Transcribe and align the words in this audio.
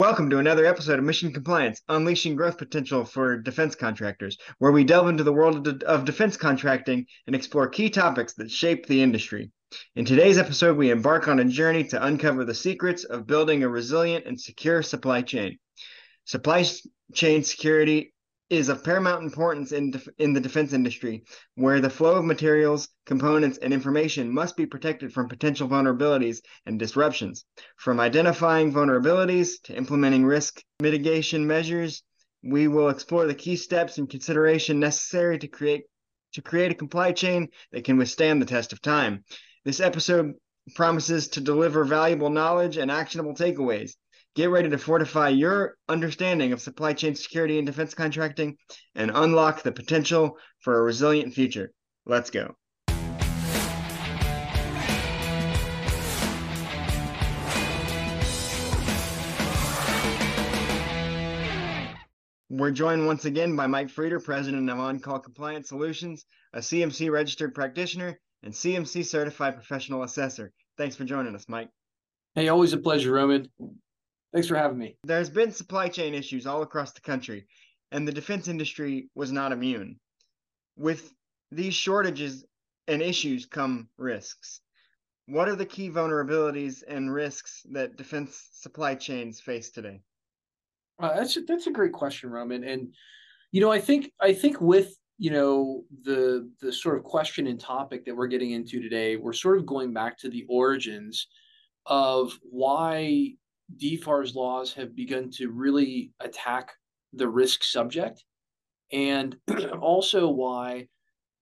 Welcome 0.00 0.28
to 0.30 0.38
another 0.38 0.66
episode 0.66 0.98
of 0.98 1.04
Mission 1.04 1.32
Compliance 1.32 1.80
Unleashing 1.88 2.34
Growth 2.34 2.58
Potential 2.58 3.04
for 3.04 3.38
Defense 3.38 3.76
Contractors, 3.76 4.36
where 4.58 4.72
we 4.72 4.82
delve 4.82 5.06
into 5.06 5.22
the 5.22 5.32
world 5.32 5.84
of, 5.84 6.04
defense 6.04 6.36
contracting 6.36 7.06
and 7.28 7.36
explore 7.36 7.68
key 7.68 7.90
topics 7.90 8.34
that 8.34 8.50
shape 8.50 8.86
the 8.86 9.00
industry. 9.00 9.52
In 9.94 10.04
today's 10.04 10.36
episode, 10.36 10.76
we 10.76 10.90
embark 10.90 11.28
on 11.28 11.38
a 11.38 11.44
journey 11.44 11.84
to 11.84 12.04
uncover 12.04 12.44
the 12.44 12.56
secrets 12.56 13.04
of 13.04 13.28
building 13.28 13.62
a 13.62 13.68
resilient 13.68 14.26
and 14.26 14.38
secure 14.38 14.82
supply 14.82 15.22
chain. 15.22 15.58
Supply 16.24 16.66
chain 17.12 17.44
security 17.44 18.13
is 18.50 18.68
of 18.68 18.84
paramount 18.84 19.22
importance 19.22 19.72
in, 19.72 19.90
def- 19.90 20.08
in 20.18 20.32
the 20.32 20.40
defense 20.40 20.72
industry, 20.72 21.24
where 21.54 21.80
the 21.80 21.90
flow 21.90 22.16
of 22.16 22.24
materials, 22.24 22.88
components, 23.06 23.58
and 23.58 23.72
information 23.72 24.32
must 24.32 24.56
be 24.56 24.66
protected 24.66 25.12
from 25.12 25.28
potential 25.28 25.68
vulnerabilities 25.68 26.40
and 26.66 26.78
disruptions. 26.78 27.44
From 27.76 28.00
identifying 28.00 28.72
vulnerabilities 28.72 29.60
to 29.64 29.76
implementing 29.76 30.24
risk 30.24 30.62
mitigation 30.80 31.46
measures, 31.46 32.02
we 32.42 32.68
will 32.68 32.90
explore 32.90 33.26
the 33.26 33.34
key 33.34 33.56
steps 33.56 33.98
and 33.98 34.08
consideration 34.08 34.78
necessary 34.78 35.38
to 35.38 35.48
create 35.48 35.84
to 36.34 36.42
create 36.42 36.74
a 36.74 36.78
supply 36.78 37.12
chain 37.12 37.48
that 37.70 37.84
can 37.84 37.96
withstand 37.96 38.42
the 38.42 38.46
test 38.46 38.72
of 38.72 38.82
time. 38.82 39.24
This 39.64 39.78
episode 39.80 40.32
promises 40.74 41.28
to 41.28 41.40
deliver 41.40 41.84
valuable 41.84 42.28
knowledge 42.28 42.76
and 42.76 42.90
actionable 42.90 43.34
takeaways. 43.34 43.94
Get 44.34 44.50
ready 44.50 44.68
to 44.68 44.78
fortify 44.78 45.28
your 45.28 45.76
understanding 45.88 46.52
of 46.52 46.60
supply 46.60 46.92
chain 46.92 47.14
security 47.14 47.56
and 47.58 47.66
defense 47.66 47.94
contracting 47.94 48.56
and 48.96 49.12
unlock 49.14 49.62
the 49.62 49.70
potential 49.70 50.38
for 50.58 50.76
a 50.76 50.82
resilient 50.82 51.32
future. 51.32 51.70
Let's 52.04 52.30
go. 52.30 52.56
We're 62.50 62.72
joined 62.72 63.06
once 63.06 63.26
again 63.26 63.54
by 63.54 63.68
Mike 63.68 63.88
Frieder, 63.88 64.22
president 64.22 64.68
of 64.68 64.80
On 64.80 64.98
Call 64.98 65.20
Compliance 65.20 65.68
Solutions, 65.68 66.24
a 66.52 66.58
CMMC 66.58 67.08
registered 67.08 67.54
practitioner 67.54 68.18
and 68.42 68.52
CMMC 68.52 69.04
certified 69.04 69.54
professional 69.54 70.02
assessor. 70.02 70.52
Thanks 70.76 70.96
for 70.96 71.04
joining 71.04 71.36
us, 71.36 71.44
Mike. 71.48 71.68
Hey, 72.34 72.48
always 72.48 72.72
a 72.72 72.78
pleasure, 72.78 73.12
Roman. 73.12 73.48
Thanks 74.34 74.48
for 74.48 74.56
having 74.56 74.78
me. 74.78 74.96
There's 75.04 75.30
been 75.30 75.52
supply 75.52 75.88
chain 75.88 76.12
issues 76.12 76.44
all 76.44 76.62
across 76.62 76.90
the 76.90 77.00
country, 77.00 77.46
and 77.92 78.06
the 78.06 78.12
defense 78.12 78.48
industry 78.48 79.08
was 79.14 79.30
not 79.30 79.52
immune. 79.52 80.00
With 80.76 81.14
these 81.52 81.72
shortages 81.72 82.44
and 82.88 83.00
issues 83.00 83.46
come 83.46 83.88
risks. 83.96 84.60
What 85.26 85.48
are 85.48 85.54
the 85.54 85.64
key 85.64 85.88
vulnerabilities 85.88 86.82
and 86.86 87.14
risks 87.14 87.62
that 87.70 87.96
defense 87.96 88.48
supply 88.52 88.96
chains 88.96 89.40
face 89.40 89.70
today? 89.70 90.00
Uh, 90.98 91.14
that's 91.14 91.36
a, 91.36 91.42
that's 91.42 91.68
a 91.68 91.72
great 91.72 91.92
question, 91.92 92.28
Roman. 92.28 92.64
And 92.64 92.92
you 93.52 93.60
know, 93.60 93.70
I 93.70 93.80
think 93.80 94.10
I 94.20 94.32
think 94.32 94.60
with 94.60 94.96
you 95.16 95.30
know 95.30 95.84
the 96.02 96.50
the 96.60 96.72
sort 96.72 96.98
of 96.98 97.04
question 97.04 97.46
and 97.46 97.60
topic 97.60 98.04
that 98.04 98.16
we're 98.16 98.26
getting 98.26 98.50
into 98.50 98.82
today, 98.82 99.14
we're 99.14 99.32
sort 99.32 99.58
of 99.58 99.64
going 99.64 99.92
back 99.92 100.18
to 100.18 100.28
the 100.28 100.44
origins 100.48 101.28
of 101.86 102.36
why 102.42 103.34
DFARS 103.76 104.34
laws 104.34 104.72
have 104.74 104.94
begun 104.94 105.30
to 105.32 105.50
really 105.50 106.12
attack 106.20 106.72
the 107.12 107.28
risk 107.28 107.64
subject, 107.64 108.24
and 108.92 109.36
also 109.80 110.28
why 110.28 110.88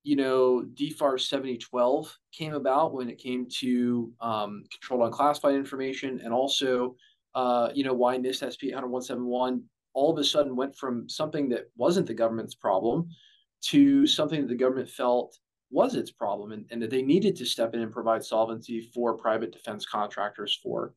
you 0.04 0.16
know 0.16 0.64
DFAR 0.74 1.20
7012 1.20 2.18
came 2.32 2.54
about 2.54 2.94
when 2.94 3.08
it 3.08 3.18
came 3.18 3.46
to 3.60 4.12
um, 4.20 4.64
controlled 4.72 5.06
unclassified 5.06 5.54
information, 5.54 6.20
and 6.24 6.32
also 6.32 6.96
uh, 7.34 7.70
you 7.74 7.84
know 7.84 7.94
why 7.94 8.16
NIST 8.16 8.52
SP 8.52 8.72
80171 8.72 9.62
all 9.94 10.12
of 10.12 10.18
a 10.18 10.24
sudden 10.24 10.56
went 10.56 10.74
from 10.74 11.08
something 11.08 11.48
that 11.50 11.70
wasn't 11.76 12.06
the 12.06 12.14
government's 12.14 12.54
problem 12.54 13.08
to 13.60 14.06
something 14.06 14.40
that 14.40 14.48
the 14.48 14.54
government 14.54 14.88
felt 14.88 15.38
was 15.70 15.94
its 15.94 16.10
problem 16.10 16.52
and, 16.52 16.66
and 16.70 16.82
that 16.82 16.90
they 16.90 17.02
needed 17.02 17.34
to 17.36 17.46
step 17.46 17.74
in 17.74 17.80
and 17.80 17.92
provide 17.92 18.22
solvency 18.22 18.90
for 18.94 19.16
private 19.16 19.52
defense 19.52 19.86
contractors 19.86 20.58
for. 20.62 20.94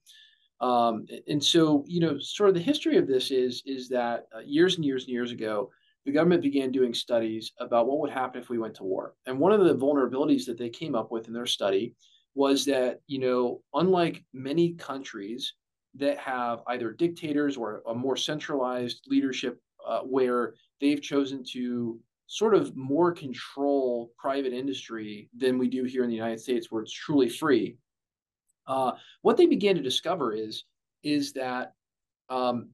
Um, 0.62 1.06
and 1.28 1.44
so, 1.44 1.84
you 1.88 2.00
know, 2.00 2.18
sort 2.20 2.50
of 2.50 2.56
the 2.56 2.62
history 2.62 2.98
of 2.98 3.08
this 3.08 3.32
is 3.32 3.62
is 3.66 3.90
that 3.90 4.28
uh, 4.36 4.40
years 4.40 4.76
and 4.76 4.86
years 4.86 5.04
and 5.04 5.12
years 5.12 5.32
ago, 5.32 5.70
the 6.06 6.12
government 6.12 6.42
began 6.42 6.72
doing 6.72 6.94
studies 6.94 7.52
about 7.60 7.88
what 7.88 8.00
would 8.00 8.12
happen 8.12 8.42
if 8.42 8.50
we 8.50 8.60
went 8.60 8.76
to 8.76 8.84
war. 8.84 9.16
And 9.26 9.40
one 9.40 9.52
of 9.52 9.64
the 9.64 9.76
vulnerabilities 9.76 10.46
that 10.46 10.58
they 10.58 10.70
came 10.70 10.96
up 10.96 11.12
with 11.12 11.28
in 11.28 11.34
their 11.34 11.46
study 11.46 11.96
was 12.36 12.66
that, 12.66 13.00
you 13.08 13.20
know, 13.20 13.62
unlike 13.74 14.24
many 14.34 14.74
countries 14.74 15.54
that 15.96 16.18
have 16.20 16.62
either 16.68 16.92
dictators 16.92 17.58
or 17.58 17.82
a 17.88 17.94
more 17.94 18.18
centralized 18.18 19.06
leadership 19.08 19.60
uh, 19.86 20.02
where 20.02 20.54
they've 20.82 21.02
chosen 21.02 21.44
to 21.54 22.00
sort 22.28 22.56
of 22.56 22.76
more 22.76 23.12
control 23.12 24.12
private 24.18 24.54
industry 24.54 25.30
than 25.38 25.58
we 25.58 25.68
do 25.68 25.84
here 25.84 26.04
in 26.04 26.10
the 26.10 26.16
United 26.16 26.40
States, 26.40 26.72
where 26.72 26.82
it's 26.82 26.92
truly 26.92 27.30
free. 27.30 27.78
Uh, 28.68 28.94
what 29.22 29.38
they 29.38 29.46
began 29.46 29.76
to 29.76 29.82
discover 29.82 30.34
is 30.34 30.64
is 31.04 31.34
that 31.34 31.74
um, 32.30 32.70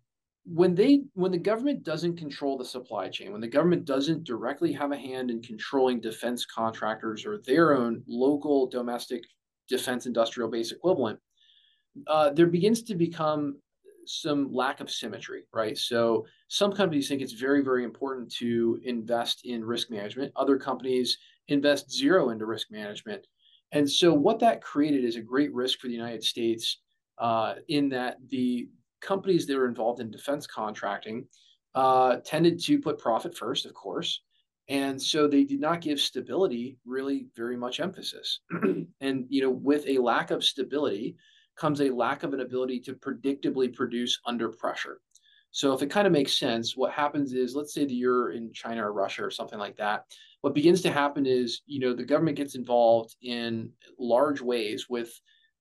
when 0.45 0.73
they 0.73 1.03
when 1.13 1.31
the 1.31 1.37
government 1.37 1.83
doesn't 1.83 2.17
control 2.17 2.57
the 2.57 2.65
supply 2.65 3.09
chain, 3.09 3.31
when 3.31 3.41
the 3.41 3.47
government 3.47 3.85
doesn't 3.85 4.23
directly 4.23 4.71
have 4.73 4.91
a 4.91 4.97
hand 4.97 5.29
in 5.29 5.41
controlling 5.41 5.99
defense 5.99 6.45
contractors 6.45 7.25
or 7.25 7.39
their 7.45 7.75
own 7.75 8.03
local 8.07 8.67
domestic 8.67 9.23
defense 9.67 10.05
industrial 10.05 10.49
base 10.49 10.71
equivalent, 10.71 11.19
uh, 12.07 12.29
there 12.31 12.47
begins 12.47 12.81
to 12.83 12.95
become 12.95 13.57
some 14.05 14.51
lack 14.51 14.79
of 14.79 14.89
symmetry, 14.89 15.43
right? 15.53 15.77
So 15.77 16.25
some 16.47 16.73
companies 16.73 17.07
think 17.07 17.21
it's 17.21 17.33
very, 17.33 17.63
very 17.63 17.83
important 17.83 18.31
to 18.35 18.79
invest 18.83 19.41
in 19.45 19.63
risk 19.63 19.91
management. 19.91 20.31
Other 20.35 20.57
companies 20.57 21.17
invest 21.47 21.91
zero 21.91 22.29
into 22.29 22.45
risk 22.45 22.71
management. 22.71 23.25
And 23.71 23.89
so 23.89 24.13
what 24.13 24.39
that 24.39 24.61
created 24.61 25.05
is 25.05 25.15
a 25.15 25.21
great 25.21 25.53
risk 25.53 25.79
for 25.79 25.87
the 25.87 25.93
United 25.93 26.23
States 26.23 26.79
uh, 27.17 27.55
in 27.67 27.89
that 27.89 28.17
the 28.29 28.69
companies 29.01 29.45
that 29.47 29.57
are 29.57 29.67
involved 29.67 30.01
in 30.01 30.11
defense 30.11 30.45
contracting 30.45 31.25
uh, 31.75 32.17
tended 32.25 32.59
to 32.63 32.79
put 32.79 32.99
profit 32.99 33.37
first, 33.37 33.65
of 33.65 33.73
course. 33.73 34.21
And 34.67 35.01
so 35.01 35.27
they 35.27 35.43
did 35.43 35.59
not 35.59 35.81
give 35.81 35.99
stability 35.99 36.77
really 36.85 37.27
very 37.35 37.57
much 37.57 37.79
emphasis. 37.79 38.41
and, 39.01 39.25
you 39.29 39.41
know, 39.41 39.49
with 39.49 39.85
a 39.87 39.97
lack 39.97 40.31
of 40.31 40.43
stability 40.43 41.15
comes 41.57 41.81
a 41.81 41.89
lack 41.89 42.23
of 42.23 42.33
an 42.33 42.41
ability 42.41 42.79
to 42.81 42.93
predictably 42.93 43.73
produce 43.73 44.19
under 44.25 44.49
pressure. 44.49 45.01
So 45.51 45.73
if 45.73 45.81
it 45.81 45.89
kind 45.89 46.07
of 46.07 46.13
makes 46.13 46.37
sense, 46.37 46.77
what 46.77 46.91
happens 46.91 47.33
is, 47.33 47.55
let's 47.55 47.73
say 47.73 47.85
that 47.85 47.93
you're 47.93 48.31
in 48.31 48.53
China 48.53 48.87
or 48.87 48.93
Russia 48.93 49.23
or 49.25 49.31
something 49.31 49.59
like 49.59 49.77
that. 49.77 50.05
What 50.41 50.55
begins 50.55 50.81
to 50.81 50.91
happen 50.91 51.25
is, 51.25 51.61
you 51.65 51.79
know, 51.79 51.93
the 51.93 52.05
government 52.05 52.37
gets 52.37 52.55
involved 52.55 53.15
in 53.21 53.69
large 53.99 54.41
ways 54.41 54.87
with, 54.89 55.11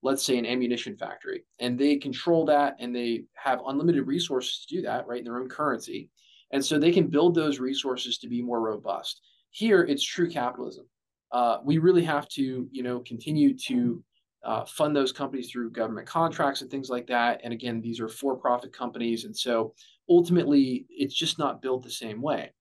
let's 0.01 0.23
say, 0.23 0.37
an 0.37 0.45
ammunition 0.45 0.95
factory, 0.97 1.43
and 1.59 1.77
they 1.77 1.97
control 1.97 2.45
that, 2.45 2.77
and 2.79 2.95
they 2.95 3.25
have 3.35 3.61
unlimited 3.67 4.07
resources 4.07 4.65
to 4.65 4.75
do 4.75 4.81
that, 4.81 5.05
right, 5.07 5.19
in 5.19 5.25
their 5.25 5.37
own 5.37 5.49
currency, 5.49 6.09
and 6.51 6.65
so 6.65 6.79
they 6.79 6.91
can 6.91 7.07
build 7.07 7.35
those 7.35 7.59
resources 7.59 8.17
to 8.17 8.27
be 8.27 8.41
more 8.41 8.61
robust. 8.61 9.21
Here, 9.51 9.83
it's 9.83 10.03
true 10.03 10.29
capitalism. 10.29 10.85
Uh, 11.31 11.57
we 11.63 11.77
really 11.77 12.03
have 12.03 12.27
to, 12.29 12.67
you 12.71 12.81
know, 12.81 12.99
continue 13.01 13.55
to 13.67 14.03
uh, 14.43 14.65
fund 14.65 14.95
those 14.95 15.11
companies 15.11 15.51
through 15.51 15.71
government 15.71 16.07
contracts 16.07 16.61
and 16.61 16.71
things 16.71 16.89
like 16.89 17.07
that. 17.07 17.41
And 17.43 17.53
again, 17.53 17.81
these 17.81 17.99
are 17.99 18.09
for 18.09 18.35
profit 18.35 18.73
companies. 18.73 19.25
And 19.25 19.35
so 19.35 19.73
ultimately, 20.09 20.85
it's 20.89 21.13
just 21.13 21.37
not 21.37 21.61
built 21.61 21.83
the 21.83 21.91
same 21.91 22.21
way. 22.21 22.51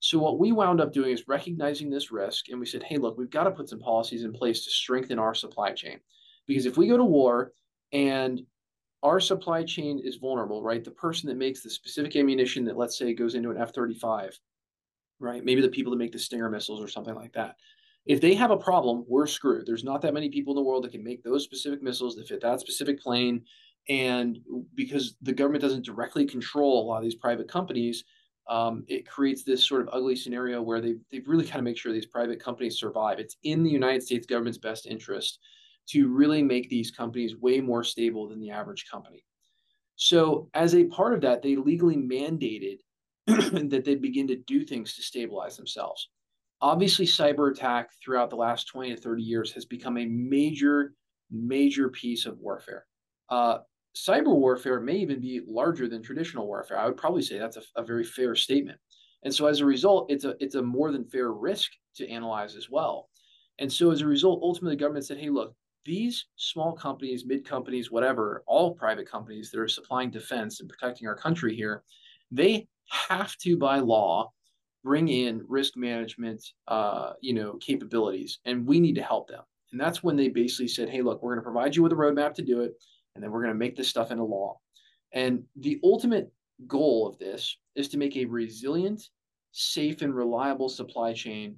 So, 0.00 0.18
what 0.18 0.38
we 0.38 0.52
wound 0.52 0.80
up 0.80 0.92
doing 0.92 1.12
is 1.12 1.28
recognizing 1.28 1.90
this 1.90 2.10
risk. 2.10 2.48
And 2.48 2.58
we 2.58 2.66
said, 2.66 2.82
hey, 2.82 2.96
look, 2.96 3.18
we've 3.18 3.30
got 3.30 3.44
to 3.44 3.50
put 3.50 3.68
some 3.68 3.80
policies 3.80 4.24
in 4.24 4.32
place 4.32 4.64
to 4.64 4.70
strengthen 4.70 5.18
our 5.18 5.34
supply 5.34 5.72
chain. 5.72 5.98
Because 6.46 6.66
if 6.66 6.76
we 6.76 6.88
go 6.88 6.96
to 6.96 7.04
war 7.04 7.52
and 7.92 8.40
our 9.02 9.20
supply 9.20 9.62
chain 9.62 10.00
is 10.02 10.16
vulnerable, 10.16 10.62
right? 10.62 10.84
The 10.84 10.90
person 10.90 11.28
that 11.28 11.36
makes 11.36 11.62
the 11.62 11.70
specific 11.70 12.16
ammunition 12.16 12.64
that, 12.64 12.76
let's 12.76 12.98
say, 12.98 13.14
goes 13.14 13.34
into 13.34 13.50
an 13.50 13.58
F 13.58 13.74
35, 13.74 14.38
right? 15.20 15.44
Maybe 15.44 15.60
the 15.60 15.68
people 15.68 15.90
that 15.90 15.98
make 15.98 16.12
the 16.12 16.18
Stinger 16.18 16.50
missiles 16.50 16.82
or 16.82 16.88
something 16.88 17.14
like 17.14 17.32
that 17.32 17.56
if 18.10 18.20
they 18.20 18.34
have 18.34 18.50
a 18.50 18.56
problem, 18.56 19.04
we're 19.06 19.28
screwed. 19.28 19.66
There's 19.66 19.84
not 19.84 20.02
that 20.02 20.14
many 20.14 20.28
people 20.30 20.52
in 20.52 20.56
the 20.56 20.68
world 20.68 20.82
that 20.82 20.90
can 20.90 21.04
make 21.04 21.22
those 21.22 21.44
specific 21.44 21.80
missiles 21.80 22.16
that 22.16 22.26
fit 22.26 22.40
that 22.40 22.58
specific 22.58 23.00
plane. 23.00 23.44
And 23.88 24.40
because 24.74 25.14
the 25.22 25.32
government 25.32 25.62
doesn't 25.62 25.84
directly 25.84 26.26
control 26.26 26.82
a 26.82 26.84
lot 26.84 26.96
of 26.96 27.04
these 27.04 27.14
private 27.14 27.46
companies, 27.46 28.02
um, 28.48 28.82
it 28.88 29.08
creates 29.08 29.44
this 29.44 29.64
sort 29.64 29.82
of 29.82 29.90
ugly 29.92 30.16
scenario 30.16 30.60
where 30.60 30.80
they 30.80 30.96
they've 31.12 31.28
really 31.28 31.44
kind 31.44 31.60
of 31.60 31.64
make 31.64 31.78
sure 31.78 31.92
these 31.92 32.04
private 32.04 32.42
companies 32.42 32.80
survive. 32.80 33.20
It's 33.20 33.36
in 33.44 33.62
the 33.62 33.70
United 33.70 34.02
States 34.02 34.26
government's 34.26 34.58
best 34.58 34.86
interest 34.86 35.38
to 35.90 36.08
really 36.08 36.42
make 36.42 36.68
these 36.68 36.90
companies 36.90 37.36
way 37.36 37.60
more 37.60 37.84
stable 37.84 38.26
than 38.26 38.40
the 38.40 38.50
average 38.50 38.86
company. 38.90 39.24
So, 39.94 40.50
as 40.54 40.74
a 40.74 40.86
part 40.86 41.14
of 41.14 41.20
that, 41.20 41.42
they 41.42 41.54
legally 41.54 41.96
mandated 41.96 42.80
that 43.28 43.84
they 43.84 43.94
begin 43.94 44.26
to 44.26 44.36
do 44.48 44.64
things 44.64 44.96
to 44.96 45.02
stabilize 45.02 45.56
themselves 45.56 46.08
obviously 46.62 47.06
cyber 47.06 47.50
attack 47.50 47.90
throughout 48.02 48.30
the 48.30 48.36
last 48.36 48.68
20 48.68 48.94
to 48.94 49.00
30 49.00 49.22
years 49.22 49.52
has 49.52 49.64
become 49.64 49.96
a 49.98 50.06
major 50.06 50.94
major 51.30 51.88
piece 51.88 52.26
of 52.26 52.38
warfare 52.38 52.86
uh, 53.30 53.58
cyber 53.94 54.34
warfare 54.34 54.80
may 54.80 54.96
even 54.96 55.20
be 55.20 55.40
larger 55.46 55.88
than 55.88 56.02
traditional 56.02 56.46
warfare. 56.46 56.78
I 56.78 56.86
would 56.86 56.96
probably 56.96 57.22
say 57.22 57.38
that's 57.38 57.56
a, 57.56 57.62
a 57.76 57.82
very 57.82 58.04
fair 58.04 58.34
statement. 58.34 58.78
And 59.22 59.34
so 59.34 59.46
as 59.46 59.60
a 59.60 59.66
result, 59.66 60.10
it's 60.10 60.24
a 60.24 60.34
it's 60.40 60.54
a 60.54 60.62
more 60.62 60.92
than 60.92 61.04
fair 61.04 61.32
risk 61.32 61.72
to 61.96 62.08
analyze 62.08 62.56
as 62.56 62.70
well. 62.70 63.08
And 63.58 63.70
so 63.70 63.90
as 63.90 64.00
a 64.00 64.06
result, 64.06 64.40
ultimately 64.42 64.76
the 64.76 64.80
government 64.80 65.04
said, 65.04 65.18
hey, 65.18 65.28
look, 65.28 65.54
these 65.84 66.26
small 66.36 66.72
companies, 66.72 67.26
mid 67.26 67.44
companies, 67.44 67.90
whatever, 67.90 68.42
all 68.46 68.74
private 68.74 69.10
companies 69.10 69.50
that 69.50 69.60
are 69.60 69.68
supplying 69.68 70.10
defense 70.10 70.60
and 70.60 70.68
protecting 70.68 71.06
our 71.06 71.16
country 71.16 71.54
here, 71.54 71.82
they 72.30 72.68
have 73.08 73.36
to 73.38 73.56
by 73.56 73.78
law 73.78 74.32
bring 74.82 75.08
in 75.08 75.44
risk 75.48 75.76
management 75.76 76.42
uh, 76.68 77.12
you 77.20 77.34
know 77.34 77.54
capabilities 77.60 78.38
and 78.44 78.66
we 78.66 78.80
need 78.80 78.94
to 78.94 79.02
help 79.02 79.28
them. 79.28 79.42
And 79.72 79.80
that's 79.80 80.02
when 80.02 80.16
they 80.16 80.28
basically 80.28 80.68
said 80.68 80.88
hey 80.88 81.02
look 81.02 81.22
we're 81.22 81.34
going 81.34 81.44
to 81.44 81.50
provide 81.50 81.76
you 81.76 81.82
with 81.82 81.92
a 81.92 81.96
roadmap 81.96 82.34
to 82.34 82.42
do 82.42 82.60
it 82.60 82.72
and 83.14 83.22
then 83.22 83.30
we're 83.30 83.42
going 83.42 83.54
to 83.54 83.58
make 83.58 83.76
this 83.76 83.88
stuff 83.88 84.10
into 84.10 84.24
law. 84.24 84.58
And 85.12 85.42
the 85.56 85.80
ultimate 85.82 86.32
goal 86.66 87.08
of 87.08 87.18
this 87.18 87.56
is 87.74 87.88
to 87.88 87.98
make 87.98 88.16
a 88.16 88.24
resilient 88.24 89.02
safe 89.52 90.02
and 90.02 90.14
reliable 90.14 90.68
supply 90.68 91.12
chain 91.12 91.56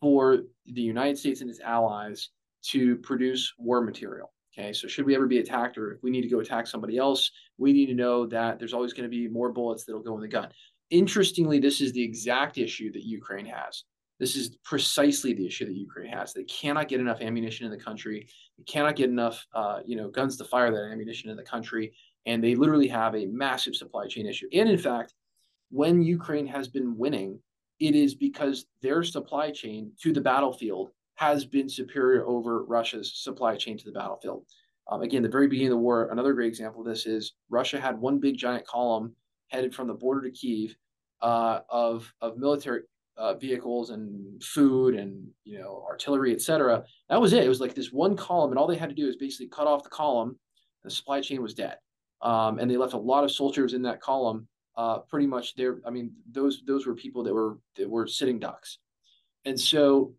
for 0.00 0.38
the 0.66 0.80
united 0.80 1.18
states 1.18 1.42
and 1.42 1.50
its 1.50 1.60
allies 1.60 2.30
to 2.62 2.96
produce 2.96 3.52
war 3.58 3.82
material 3.82 4.32
okay? 4.56 4.72
So 4.72 4.88
should 4.88 5.04
we 5.04 5.14
ever 5.14 5.26
be 5.26 5.38
attacked 5.38 5.76
or 5.76 5.92
if 5.92 6.02
we 6.02 6.10
need 6.10 6.22
to 6.22 6.28
go 6.28 6.40
attack 6.40 6.66
somebody 6.66 6.96
else 6.96 7.30
we 7.58 7.72
need 7.72 7.86
to 7.86 7.94
know 7.94 8.26
that 8.26 8.58
there's 8.58 8.72
always 8.72 8.92
going 8.92 9.08
to 9.08 9.14
be 9.14 9.28
more 9.28 9.52
bullets 9.52 9.84
that'll 9.84 10.02
go 10.02 10.14
in 10.14 10.22
the 10.22 10.28
gun 10.28 10.48
Interestingly, 10.94 11.58
this 11.58 11.80
is 11.80 11.90
the 11.92 12.04
exact 12.04 12.56
issue 12.56 12.92
that 12.92 13.02
Ukraine 13.02 13.46
has. 13.46 13.82
This 14.20 14.36
is 14.36 14.56
precisely 14.62 15.34
the 15.34 15.44
issue 15.44 15.66
that 15.66 15.74
Ukraine 15.74 16.12
has. 16.12 16.32
They 16.32 16.44
cannot 16.44 16.86
get 16.86 17.00
enough 17.00 17.20
ammunition 17.20 17.66
in 17.66 17.72
the 17.72 17.84
country. 17.84 18.28
They 18.56 18.62
cannot 18.62 18.94
get 18.94 19.10
enough, 19.10 19.44
uh, 19.54 19.80
you 19.84 19.96
know, 19.96 20.08
guns 20.08 20.36
to 20.36 20.44
fire 20.44 20.70
that 20.70 20.92
ammunition 20.92 21.30
in 21.30 21.36
the 21.36 21.42
country, 21.42 21.92
and 22.26 22.42
they 22.42 22.54
literally 22.54 22.86
have 22.86 23.16
a 23.16 23.26
massive 23.26 23.74
supply 23.74 24.06
chain 24.06 24.24
issue. 24.24 24.46
And 24.52 24.68
in 24.68 24.78
fact, 24.78 25.14
when 25.72 26.00
Ukraine 26.00 26.46
has 26.46 26.68
been 26.68 26.96
winning, 26.96 27.40
it 27.80 27.96
is 27.96 28.14
because 28.14 28.66
their 28.80 29.02
supply 29.02 29.50
chain 29.50 29.90
to 30.00 30.12
the 30.12 30.20
battlefield 30.20 30.90
has 31.16 31.44
been 31.44 31.68
superior 31.68 32.24
over 32.24 32.62
Russia's 32.66 33.12
supply 33.16 33.56
chain 33.56 33.76
to 33.78 33.84
the 33.84 33.98
battlefield. 33.98 34.44
Um, 34.88 35.02
again, 35.02 35.24
the 35.24 35.28
very 35.28 35.48
beginning 35.48 35.72
of 35.72 35.78
the 35.78 35.86
war, 35.88 36.10
another 36.12 36.34
great 36.34 36.46
example 36.46 36.82
of 36.82 36.86
this 36.86 37.04
is 37.04 37.32
Russia 37.50 37.80
had 37.80 37.98
one 37.98 38.20
big 38.20 38.36
giant 38.36 38.64
column 38.64 39.16
headed 39.48 39.74
from 39.74 39.88
the 39.88 39.94
border 39.94 40.22
to 40.22 40.30
Kiev 40.30 40.76
uh, 41.24 41.60
of 41.70 42.12
of 42.20 42.36
military 42.36 42.82
uh, 43.16 43.34
vehicles 43.34 43.90
and 43.90 44.42
food 44.42 44.94
and 44.94 45.26
you 45.44 45.58
know 45.58 45.82
artillery, 45.88 46.32
etc. 46.32 46.84
That 47.08 47.20
was 47.20 47.32
it. 47.32 47.44
It 47.44 47.48
was 47.48 47.60
like 47.60 47.74
this 47.74 47.90
one 47.90 48.14
column, 48.14 48.50
and 48.50 48.58
all 48.58 48.66
they 48.66 48.76
had 48.76 48.90
to 48.90 48.94
do 48.94 49.08
is 49.08 49.16
basically 49.16 49.48
cut 49.48 49.66
off 49.66 49.82
the 49.82 49.88
column. 49.88 50.38
The 50.84 50.90
supply 50.90 51.22
chain 51.22 51.40
was 51.40 51.54
dead, 51.54 51.78
um, 52.20 52.58
and 52.58 52.70
they 52.70 52.76
left 52.76 52.92
a 52.92 52.98
lot 52.98 53.24
of 53.24 53.32
soldiers 53.32 53.72
in 53.72 53.82
that 53.82 54.02
column. 54.02 54.46
Uh, 54.76 54.98
pretty 54.98 55.26
much, 55.26 55.54
there. 55.54 55.78
I 55.86 55.90
mean, 55.90 56.12
those 56.30 56.62
those 56.66 56.86
were 56.86 56.94
people 56.94 57.22
that 57.24 57.32
were 57.32 57.58
that 57.76 57.88
were 57.88 58.06
sitting 58.06 58.38
ducks, 58.38 58.78
and 59.46 59.58
so 59.58 60.12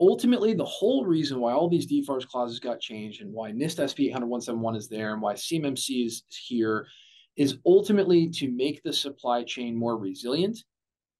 ultimately 0.00 0.52
the 0.52 0.64
whole 0.66 1.06
reason 1.06 1.40
why 1.40 1.52
all 1.52 1.70
these 1.70 1.90
DFARS 1.90 2.26
clauses 2.26 2.60
got 2.60 2.80
changed 2.80 3.22
and 3.22 3.32
why 3.32 3.52
NIST 3.52 3.88
SP 3.88 4.10
800 4.10 4.76
is 4.76 4.88
there 4.88 5.12
and 5.12 5.22
why 5.22 5.34
CMMC 5.34 6.06
is 6.06 6.24
here 6.28 6.88
is 7.36 7.58
ultimately 7.66 8.28
to 8.28 8.50
make 8.50 8.82
the 8.82 8.92
supply 8.92 9.42
chain 9.42 9.74
more 9.74 9.96
resilient 9.96 10.58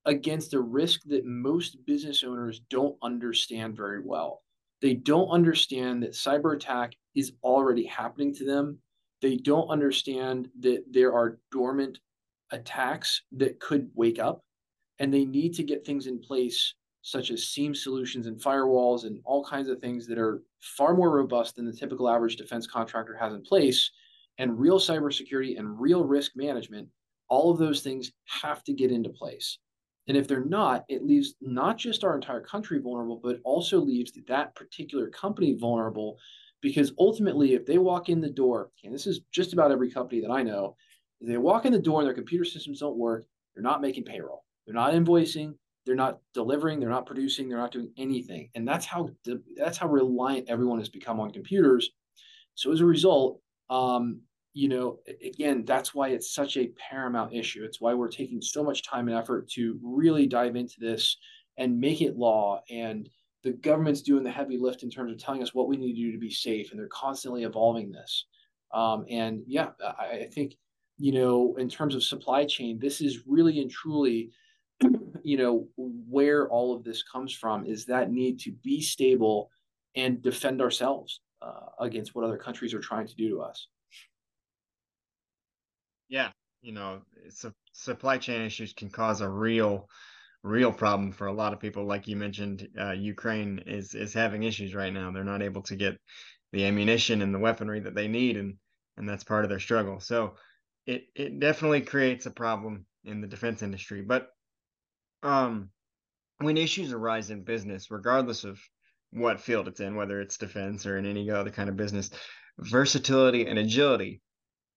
against 0.06 0.54
a 0.54 0.60
risk 0.60 1.00
that 1.06 1.24
most 1.24 1.84
business 1.86 2.22
owners 2.22 2.60
don't 2.70 2.96
understand 3.02 3.76
very 3.76 4.00
well. 4.04 4.42
They 4.82 4.94
don't 4.94 5.28
understand 5.28 6.02
that 6.02 6.12
cyber 6.12 6.54
attack 6.54 6.92
is 7.14 7.32
already 7.42 7.86
happening 7.86 8.34
to 8.34 8.44
them. 8.44 8.78
They 9.22 9.36
don't 9.36 9.68
understand 9.68 10.48
that 10.60 10.84
there 10.90 11.14
are 11.14 11.38
dormant 11.50 11.98
attacks 12.50 13.22
that 13.32 13.60
could 13.60 13.90
wake 13.94 14.18
up, 14.18 14.44
and 14.98 15.12
they 15.12 15.24
need 15.24 15.54
to 15.54 15.62
get 15.62 15.86
things 15.86 16.06
in 16.06 16.20
place 16.20 16.74
such 17.00 17.30
as 17.30 17.48
SIEM 17.48 17.74
solutions 17.74 18.26
and 18.26 18.40
firewalls 18.40 19.04
and 19.04 19.20
all 19.24 19.44
kinds 19.44 19.68
of 19.68 19.78
things 19.78 20.06
that 20.06 20.18
are 20.18 20.42
far 20.60 20.94
more 20.94 21.10
robust 21.10 21.56
than 21.56 21.66
the 21.66 21.72
typical 21.72 22.08
average 22.08 22.36
defense 22.36 22.66
contractor 22.66 23.14
has 23.14 23.34
in 23.34 23.42
place 23.42 23.90
and 24.38 24.58
real 24.58 24.78
cybersecurity 24.78 25.58
and 25.58 25.80
real 25.80 26.04
risk 26.04 26.32
management, 26.34 26.88
all 27.28 27.50
of 27.50 27.58
those 27.58 27.80
things 27.80 28.12
have 28.26 28.62
to 28.64 28.72
get 28.72 28.90
into 28.90 29.10
place. 29.10 29.58
And 30.06 30.16
if 30.16 30.28
they're 30.28 30.44
not, 30.44 30.84
it 30.88 31.04
leaves 31.04 31.34
not 31.40 31.78
just 31.78 32.04
our 32.04 32.14
entire 32.14 32.40
country 32.40 32.78
vulnerable, 32.78 33.20
but 33.22 33.40
also 33.44 33.78
leaves 33.78 34.12
that 34.28 34.54
particular 34.54 35.08
company 35.08 35.54
vulnerable 35.54 36.18
because 36.60 36.92
ultimately, 36.98 37.52
if 37.52 37.66
they 37.66 37.76
walk 37.76 38.08
in 38.08 38.22
the 38.22 38.30
door, 38.30 38.70
and 38.84 38.94
this 38.94 39.06
is 39.06 39.20
just 39.30 39.52
about 39.52 39.70
every 39.70 39.90
company 39.90 40.22
that 40.22 40.30
I 40.30 40.42
know, 40.42 40.76
they 41.20 41.36
walk 41.36 41.66
in 41.66 41.72
the 41.72 41.78
door 41.78 42.00
and 42.00 42.06
their 42.06 42.14
computer 42.14 42.44
systems 42.44 42.80
don't 42.80 42.96
work, 42.96 43.26
they're 43.54 43.62
not 43.62 43.82
making 43.82 44.04
payroll, 44.04 44.44
they're 44.64 44.74
not 44.74 44.94
invoicing, 44.94 45.54
they're 45.84 45.94
not 45.94 46.20
delivering, 46.32 46.80
they're 46.80 46.88
not 46.88 47.04
producing, 47.06 47.48
they're 47.48 47.58
not 47.58 47.72
doing 47.72 47.92
anything. 47.98 48.48
And 48.54 48.66
that's 48.66 48.86
how 48.86 49.10
that's 49.56 49.76
how 49.76 49.88
reliant 49.88 50.48
everyone 50.48 50.78
has 50.78 50.88
become 50.88 51.20
on 51.20 51.32
computers. 51.32 51.90
So 52.54 52.72
as 52.72 52.80
a 52.80 52.86
result, 52.86 53.40
um, 53.74 54.20
you 54.52 54.68
know, 54.68 55.00
again, 55.24 55.64
that's 55.64 55.94
why 55.94 56.10
it's 56.10 56.32
such 56.32 56.56
a 56.56 56.70
paramount 56.78 57.34
issue. 57.34 57.64
It's 57.64 57.80
why 57.80 57.92
we're 57.92 58.08
taking 58.08 58.40
so 58.40 58.62
much 58.62 58.84
time 58.84 59.08
and 59.08 59.16
effort 59.16 59.50
to 59.50 59.78
really 59.82 60.28
dive 60.28 60.54
into 60.54 60.76
this 60.78 61.16
and 61.58 61.80
make 61.80 62.00
it 62.00 62.16
law. 62.16 62.62
And 62.70 63.08
the 63.42 63.52
government's 63.52 64.02
doing 64.02 64.22
the 64.22 64.30
heavy 64.30 64.56
lift 64.56 64.84
in 64.84 64.90
terms 64.90 65.10
of 65.10 65.18
telling 65.18 65.42
us 65.42 65.54
what 65.54 65.66
we 65.66 65.76
need 65.76 65.94
to 65.94 66.02
do 66.02 66.12
to 66.12 66.18
be 66.18 66.30
safe, 66.30 66.70
and 66.70 66.78
they're 66.78 66.88
constantly 66.88 67.42
evolving 67.42 67.90
this. 67.90 68.26
Um, 68.72 69.04
and 69.10 69.42
yeah, 69.46 69.70
I, 69.82 70.04
I 70.04 70.28
think 70.32 70.54
you 70.96 71.10
know, 71.10 71.56
in 71.58 71.68
terms 71.68 71.96
of 71.96 72.04
supply 72.04 72.44
chain, 72.44 72.78
this 72.78 73.00
is 73.00 73.26
really 73.26 73.60
and 73.60 73.70
truly, 73.70 74.30
you 75.24 75.36
know, 75.36 75.66
where 75.76 76.48
all 76.48 76.74
of 76.74 76.84
this 76.84 77.02
comes 77.02 77.32
from 77.32 77.66
is 77.66 77.84
that 77.86 78.12
need 78.12 78.38
to 78.40 78.52
be 78.52 78.80
stable 78.80 79.50
and 79.96 80.22
defend 80.22 80.62
ourselves 80.62 81.20
uh, 81.44 81.66
against 81.80 82.14
what 82.14 82.24
other 82.24 82.38
countries 82.38 82.74
are 82.74 82.80
trying 82.80 83.06
to 83.06 83.14
do 83.14 83.28
to 83.30 83.40
us. 83.42 83.68
Yeah, 86.08 86.30
you 86.62 86.72
know, 86.72 87.02
su- 87.28 87.52
supply 87.72 88.18
chain 88.18 88.42
issues 88.42 88.72
can 88.72 88.90
cause 88.90 89.20
a 89.20 89.28
real, 89.28 89.88
real 90.42 90.72
problem 90.72 91.12
for 91.12 91.26
a 91.26 91.32
lot 91.32 91.52
of 91.52 91.60
people. 91.60 91.84
Like 91.84 92.06
you 92.08 92.16
mentioned, 92.16 92.68
uh, 92.78 92.92
Ukraine 92.92 93.62
is 93.66 93.94
is 93.94 94.14
having 94.14 94.42
issues 94.42 94.74
right 94.74 94.92
now. 94.92 95.10
They're 95.10 95.24
not 95.24 95.42
able 95.42 95.62
to 95.62 95.76
get 95.76 95.98
the 96.52 96.64
ammunition 96.64 97.22
and 97.22 97.34
the 97.34 97.38
weaponry 97.38 97.80
that 97.80 97.94
they 97.94 98.08
need, 98.08 98.36
and 98.36 98.54
and 98.96 99.08
that's 99.08 99.24
part 99.24 99.44
of 99.44 99.50
their 99.50 99.60
struggle. 99.60 100.00
So 100.00 100.36
it 100.86 101.08
it 101.14 101.40
definitely 101.40 101.82
creates 101.82 102.26
a 102.26 102.30
problem 102.30 102.86
in 103.04 103.20
the 103.20 103.26
defense 103.26 103.62
industry. 103.62 104.02
But 104.02 104.28
um, 105.22 105.70
when 106.38 106.56
issues 106.56 106.92
arise 106.92 107.30
in 107.30 107.44
business, 107.44 107.90
regardless 107.90 108.44
of 108.44 108.60
what 109.14 109.40
field 109.40 109.68
it's 109.68 109.80
in, 109.80 109.94
whether 109.94 110.20
it's 110.20 110.36
defense 110.36 110.84
or 110.86 110.98
in 110.98 111.06
any 111.06 111.30
other 111.30 111.50
kind 111.50 111.68
of 111.68 111.76
business, 111.76 112.10
versatility 112.58 113.46
and 113.46 113.58
agility 113.58 114.20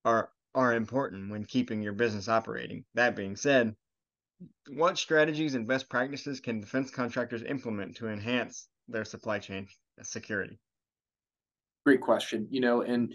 are 0.06 0.30
are 0.56 0.74
important 0.74 1.30
when 1.30 1.44
keeping 1.44 1.82
your 1.82 1.94
business 1.94 2.30
operating. 2.30 2.84
That 2.96 3.16
being 3.16 3.36
said, 3.36 3.76
what 4.70 4.98
strategies 4.98 5.56
and 5.56 5.68
best 5.68 5.90
practices 5.90 6.40
can 6.40 6.62
defense 6.62 6.90
contractors 6.90 7.44
implement 7.44 7.96
to 7.98 8.10
enhance 8.10 8.68
their 8.88 9.06
supply 9.06 9.40
chain 9.40 9.68
security? 10.02 10.58
Great 11.86 12.02
question. 12.02 12.48
You 12.50 12.62
know, 12.62 12.82
and 12.82 13.14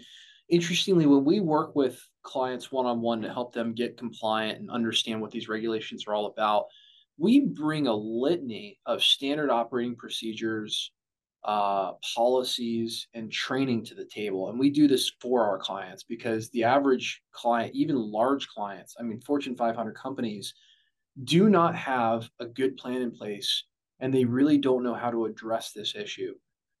interestingly, 0.49 1.05
when 1.05 1.25
we 1.25 1.39
work 1.39 1.75
with 1.75 1.99
clients 2.21 2.71
one 2.71 2.85
on 2.85 3.01
one 3.01 3.21
to 3.21 3.31
help 3.31 3.53
them 3.53 3.73
get 3.73 3.97
compliant 3.97 4.59
and 4.59 4.71
understand 4.71 5.21
what 5.21 5.31
these 5.31 5.49
regulations 5.49 6.05
are 6.07 6.13
all 6.13 6.27
about, 6.27 6.65
we 7.17 7.41
bring 7.41 7.87
a 7.87 7.93
litany 7.93 8.79
of 8.85 9.03
standard 9.03 9.49
operating 9.49 9.95
procedures, 9.95 10.91
uh, 11.45 11.93
policies 12.15 13.07
and 13.13 13.31
training 13.31 13.83
to 13.85 13.95
the 13.95 14.05
table. 14.05 14.49
And 14.49 14.59
we 14.59 14.69
do 14.69 14.87
this 14.87 15.11
for 15.19 15.45
our 15.45 15.57
clients 15.57 16.03
because 16.03 16.49
the 16.49 16.63
average 16.63 17.21
client, 17.31 17.75
even 17.75 17.97
large 17.97 18.47
clients, 18.47 18.95
I 18.99 19.03
mean, 19.03 19.19
Fortune 19.21 19.55
500 19.55 19.93
companies, 19.95 20.53
do 21.25 21.49
not 21.49 21.75
have 21.75 22.29
a 22.39 22.45
good 22.45 22.77
plan 22.77 23.01
in 23.01 23.11
place 23.11 23.65
and 23.99 24.13
they 24.13 24.25
really 24.25 24.57
don't 24.57 24.83
know 24.83 24.93
how 24.93 25.11
to 25.11 25.25
address 25.25 25.71
this 25.71 25.95
issue. 25.95 26.33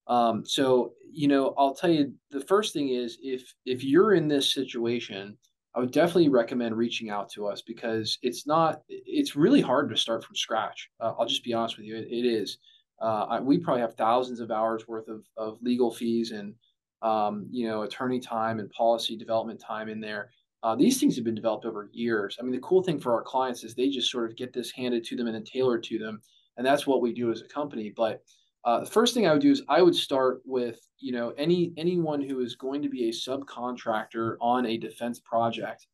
Um, 0.07 0.45
so, 0.45 0.93
you 1.09 1.27
know, 1.27 1.53
I'll 1.57 1.75
tell 1.75 1.89
you 1.89 2.13
the 2.31 2.41
first 2.41 2.73
thing 2.73 2.89
is 2.89 3.17
if 3.21 3.53
if 3.65 3.83
you're 3.83 4.13
in 4.13 4.27
this 4.27 4.53
situation, 4.53 5.37
I 5.75 5.79
would 5.79 5.91
definitely 5.91 6.29
recommend 6.29 6.75
reaching 6.75 7.09
out 7.09 7.29
to 7.31 7.47
us 7.47 7.61
because 7.61 8.17
it's 8.21 8.45
not 8.45 8.81
it's 8.89 9.35
really 9.35 9.61
hard 9.61 9.89
to 9.89 9.97
start 9.97 10.23
from 10.23 10.35
scratch. 10.35 10.89
Uh, 10.99 11.13
I'll 11.17 11.25
just 11.25 11.43
be 11.43 11.53
honest 11.53 11.77
with 11.77 11.85
you, 11.85 11.95
it, 11.95 12.07
it 12.09 12.25
is. 12.25 12.57
Uh, 13.01 13.39
we 13.41 13.57
probably 13.57 13.81
have 13.81 13.95
thousands 13.95 14.39
of 14.39 14.51
hours 14.51 14.87
worth 14.87 15.07
of, 15.07 15.25
of 15.37 15.61
legal 15.61 15.91
fees 15.91 16.31
and 16.31 16.55
um, 17.01 17.47
you 17.51 17.67
know 17.67 17.81
attorney 17.81 18.19
time 18.19 18.59
and 18.59 18.69
policy 18.71 19.17
development 19.17 19.59
time 19.59 19.89
in 19.89 19.99
there. 19.99 20.31
Uh, 20.63 20.75
these 20.75 20.99
things 20.99 21.15
have 21.15 21.25
been 21.25 21.35
developed 21.35 21.65
over 21.65 21.89
years. 21.91 22.37
I 22.39 22.43
mean, 22.43 22.53
the 22.53 22.59
cool 22.59 22.81
thing 22.81 22.99
for 22.99 23.13
our 23.13 23.21
clients 23.23 23.63
is 23.65 23.75
they 23.75 23.89
just 23.89 24.09
sort 24.09 24.29
of 24.29 24.37
get 24.37 24.53
this 24.53 24.71
handed 24.71 25.03
to 25.05 25.15
them 25.17 25.27
and 25.27 25.35
then 25.35 25.43
tailored 25.43 25.83
to 25.83 25.97
them, 25.99 26.21
and 26.57 26.65
that's 26.65 26.87
what 26.87 27.01
we 27.01 27.13
do 27.13 27.31
as 27.31 27.41
a 27.41 27.47
company. 27.47 27.91
But 27.95 28.21
Uh, 28.65 28.79
the 28.79 28.89
first 28.97 29.13
thing 29.13 29.27
I 29.27 29.33
would 29.33 29.41
do 29.41 29.51
is 29.51 29.61
I 29.67 29.81
would 29.81 29.95
start 29.95 30.41
with 30.45 30.79
you 30.99 31.11
know 31.11 31.31
any 31.37 31.73
anyone 31.75 32.21
who 32.21 32.39
is 32.39 32.55
going 32.55 32.81
to 32.83 32.89
be 32.89 33.09
a 33.09 33.11
subcontractor 33.11 34.37
on 34.39 34.65
a 34.65 34.77
defense 34.77 35.19
project 35.19 35.87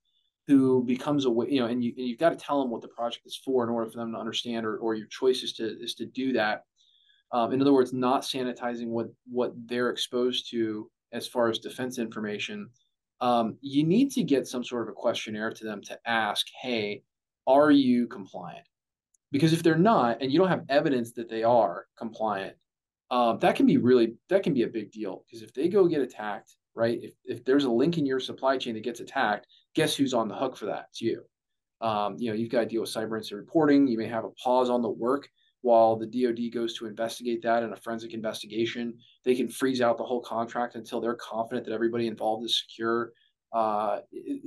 who 0.48 0.84
becomes 0.86 1.26
a 1.26 1.30
you 1.30 1.60
know 1.60 1.66
and, 1.68 1.84
you, 1.84 1.94
and 1.98 2.08
you've 2.08 2.20
got 2.20 2.30
to 2.30 2.36
tell 2.46 2.62
them 2.62 2.72
what 2.72 2.82
the 2.82 2.88
project 3.00 3.26
is 3.26 3.42
for 3.44 3.64
in 3.64 3.70
order 3.70 3.90
for 3.90 3.98
them 3.98 4.12
to 4.12 4.20
understand 4.20 4.66
or, 4.68 4.78
or 4.78 4.94
your 4.96 5.08
choice 5.08 5.42
is 5.44 5.54
to 5.54 5.66
is 5.82 5.96
to 5.96 6.06
do 6.06 6.32
that 6.34 6.66
um, 7.32 7.54
in 7.54 7.62
other 7.62 7.74
words 7.74 7.94
not 7.94 8.24
sanitizing 8.24 8.88
what 8.88 9.08
what 9.30 9.54
they're 9.66 9.90
exposed 9.90 10.50
to 10.52 10.90
as 11.12 11.28
far 11.28 11.50
as 11.50 11.60
defense 11.60 11.98
information. 11.98 12.70
Um, 13.22 13.58
you 13.62 13.84
need 13.84 14.12
to 14.12 14.24
get 14.24 14.48
some 14.48 14.64
sort 14.64 14.84
of 14.84 14.90
a 14.90 14.94
questionnaire 14.94 15.52
to 15.52 15.64
them 15.64 15.82
to 15.84 16.00
ask 16.06 16.48
hey 16.62 17.04
are 17.48 17.72
you 17.72 18.08
compliant? 18.08 18.66
Because 19.32 19.54
if 19.54 19.64
they're 19.64 19.76
not 19.78 20.22
and 20.22 20.32
you 20.32 20.40
don't 20.40 20.50
have 20.50 20.66
evidence 20.70 21.12
that 21.14 21.30
they 21.30 21.44
are 21.44 21.88
compliant 21.98 22.56
um, 23.12 23.40
that 23.40 23.56
can 23.56 23.66
be 23.66 23.78
really 23.78 24.16
that 24.30 24.44
can 24.44 24.54
be 24.54 24.64
a 24.64 24.68
big 24.68 24.92
deal. 24.92 25.24
Because 25.26 25.42
if 25.42 25.54
they 25.54 25.68
go 25.68 25.88
get 25.88 26.02
attacked 26.02 26.56
right 26.76 27.00
if, 27.02 27.14
if 27.26 27.46
there's 27.46 27.66
a 27.66 27.72
link 27.72 27.98
in 27.98 28.06
your 28.06 28.20
supply 28.20 28.58
chain 28.58 28.76
that 28.76 28.84
gets 28.84 29.00
attacked 29.00 29.48
guess 29.76 29.96
who's 29.96 30.14
on 30.14 30.28
the 30.28 30.36
hook 30.36 30.56
for 30.56 30.66
that? 30.68 30.86
It's 30.90 31.02
you. 31.02 31.24
Um, 31.82 32.16
you 32.18 32.30
know 32.30 32.36
you've 32.36 32.52
got 32.52 32.62
to 32.62 32.66
deal 32.66 32.82
with 32.82 32.90
cyber 32.90 33.18
incident 33.18 33.46
reporting. 33.46 33.88
You 33.88 33.98
may 33.98 34.08
have 34.08 34.26
a 34.26 34.32
pause 34.32 34.70
on 34.70 34.82
the 34.82 34.90
work 34.90 35.30
while 35.62 35.96
the 35.96 36.06
dod 36.06 36.40
goes 36.54 36.74
to 36.74 36.86
investigate 36.86 37.42
that 37.42 37.64
in 37.64 37.74
a 37.74 37.76
forensic 37.76 38.14
investigation 38.14 38.94
they 39.26 39.36
can 39.36 39.50
freeze 39.50 39.82
out 39.82 39.98
the 39.98 40.04
whole 40.04 40.22
contract 40.22 40.76
until 40.76 41.02
they're 41.02 41.16
confident 41.16 41.66
that 41.66 41.74
everybody 41.74 42.08
involved 42.08 42.46
is 42.46 42.60
secure. 42.60 43.12
Uh, 43.52 44.00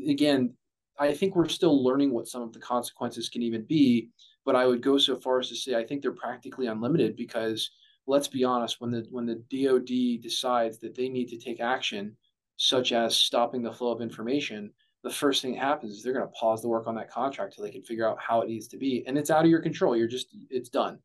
again 0.09 0.55
i 1.01 1.13
think 1.13 1.35
we're 1.35 1.49
still 1.49 1.83
learning 1.83 2.13
what 2.13 2.29
some 2.29 2.43
of 2.43 2.53
the 2.53 2.61
consequences 2.61 3.29
can 3.29 3.43
even 3.43 3.65
be 3.65 4.11
but 4.45 4.57
I 4.57 4.67
would 4.67 4.83
go 4.83 4.99
so 4.99 5.17
far 5.17 5.39
as 5.41 5.49
to 5.49 5.57
say 5.57 5.75
I 5.75 5.85
think 5.85 6.03
they're 6.03 6.13
practically 6.13 6.67
unlimited 6.67 7.17
because 7.17 7.71
let's 8.07 8.29
be 8.29 8.45
honest, 8.45 8.81
when 8.81 8.91
the 8.91 9.07
when 9.11 9.27
the 9.27 9.43
DoD 9.51 10.23
decides 10.23 10.79
that 10.79 10.95
they 10.95 11.09
need 11.09 11.29
to 11.29 11.39
take 11.39 11.61
action, 11.61 12.17
such 12.57 12.93
as 12.93 13.17
stopping 13.17 13.63
the 13.63 13.73
flow 13.73 13.93
of 13.93 14.01
information, 14.01 14.71
the 15.03 15.11
first 15.11 15.43
thing 15.43 15.53
that 15.53 15.61
happens 15.61 15.93
is 15.93 16.03
they're 16.03 16.13
going 16.13 16.27
to 16.27 16.33
pause 16.33 16.63
the 16.63 16.69
work 16.69 16.87
on 16.87 16.95
that 16.95 17.11
contract 17.11 17.55
till 17.55 17.65
they 17.65 17.71
can 17.71 17.83
figure 17.83 18.09
out 18.09 18.19
how 18.21 18.41
it 18.41 18.49
needs 18.49 18.69
to 18.69 18.77
be, 18.77 19.05
and 19.07 19.19
it's 19.19 19.31
out 19.31 19.45
of 19.45 19.51
your 19.51 19.61
control. 19.61 19.97
You're 19.97 20.09
just 20.09 20.29
it's 20.51 20.69
done. 20.69 20.99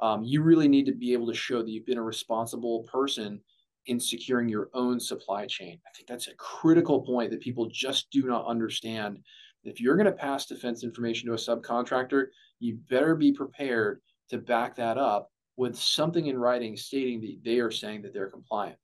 Um, 0.00 0.22
you 0.22 0.42
really 0.42 0.68
need 0.68 0.86
to 0.86 0.92
be 0.92 1.12
able 1.12 1.26
to 1.26 1.34
show 1.34 1.62
that 1.62 1.70
you've 1.70 1.86
been 1.86 1.98
a 1.98 2.02
responsible 2.02 2.84
person 2.84 3.40
in 3.86 3.98
securing 3.98 4.48
your 4.48 4.70
own 4.74 5.00
supply 5.00 5.46
chain. 5.46 5.80
I 5.86 5.90
think 5.96 6.08
that's 6.08 6.28
a 6.28 6.34
critical 6.34 7.00
point 7.00 7.30
that 7.30 7.40
people 7.40 7.66
just 7.66 8.10
do 8.10 8.24
not 8.24 8.46
understand. 8.46 9.18
If 9.64 9.80
you're 9.80 9.96
going 9.96 10.06
to 10.06 10.12
pass 10.12 10.46
defense 10.46 10.84
information 10.84 11.26
to 11.28 11.34
a 11.34 11.36
subcontractor, 11.36 12.26
you 12.60 12.78
better 12.88 13.16
be 13.16 13.32
prepared 13.32 14.00
to 14.30 14.38
back 14.38 14.76
that 14.76 14.98
up 14.98 15.30
with 15.56 15.76
something 15.76 16.26
in 16.26 16.38
writing 16.38 16.76
stating 16.76 17.20
that 17.22 17.38
they 17.44 17.58
are 17.58 17.70
saying 17.70 18.02
that 18.02 18.12
they're 18.12 18.30
compliant. 18.30 18.76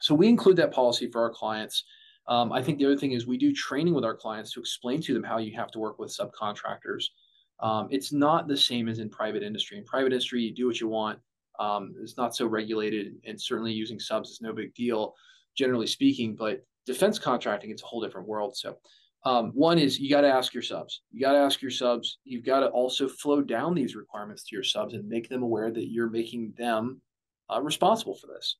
So 0.00 0.14
we 0.14 0.28
include 0.28 0.56
that 0.56 0.72
policy 0.72 1.08
for 1.10 1.22
our 1.22 1.30
clients. 1.30 1.84
Um, 2.32 2.50
I 2.50 2.62
think 2.62 2.78
the 2.78 2.86
other 2.86 2.96
thing 2.96 3.12
is 3.12 3.26
we 3.26 3.36
do 3.36 3.52
training 3.52 3.92
with 3.92 4.06
our 4.06 4.16
clients 4.16 4.52
to 4.52 4.60
explain 4.60 5.02
to 5.02 5.12
them 5.12 5.22
how 5.22 5.36
you 5.36 5.54
have 5.54 5.70
to 5.72 5.78
work 5.78 5.98
with 5.98 6.16
subcontractors. 6.16 7.04
Um, 7.60 7.88
it's 7.90 8.10
not 8.10 8.48
the 8.48 8.56
same 8.56 8.88
as 8.88 9.00
in 9.00 9.10
private 9.10 9.42
industry. 9.42 9.76
In 9.76 9.84
private 9.84 10.12
industry, 10.14 10.40
you 10.40 10.54
do 10.54 10.66
what 10.66 10.80
you 10.80 10.88
want. 10.88 11.18
Um, 11.60 11.94
it's 12.00 12.16
not 12.16 12.34
so 12.34 12.46
regulated, 12.46 13.16
and 13.26 13.38
certainly 13.38 13.74
using 13.74 14.00
subs 14.00 14.30
is 14.30 14.40
no 14.40 14.54
big 14.54 14.74
deal, 14.74 15.14
generally 15.58 15.86
speaking. 15.86 16.34
But 16.34 16.64
defense 16.86 17.18
contracting, 17.18 17.70
it's 17.70 17.82
a 17.82 17.86
whole 17.86 18.00
different 18.00 18.26
world. 18.26 18.56
So 18.56 18.78
um, 19.26 19.50
one 19.52 19.78
is 19.78 20.00
you 20.00 20.08
got 20.08 20.22
to 20.22 20.32
ask 20.32 20.54
your 20.54 20.62
subs. 20.62 21.02
You 21.10 21.20
got 21.20 21.32
to 21.32 21.38
ask 21.38 21.60
your 21.60 21.70
subs. 21.70 22.16
You've 22.24 22.46
got 22.46 22.60
to 22.60 22.68
also 22.68 23.08
flow 23.08 23.42
down 23.42 23.74
these 23.74 23.94
requirements 23.94 24.42
to 24.44 24.56
your 24.56 24.64
subs 24.64 24.94
and 24.94 25.06
make 25.06 25.28
them 25.28 25.42
aware 25.42 25.70
that 25.70 25.90
you're 25.90 26.08
making 26.08 26.54
them 26.56 27.02
uh, 27.54 27.60
responsible 27.60 28.14
for 28.14 28.28
this. 28.28 28.56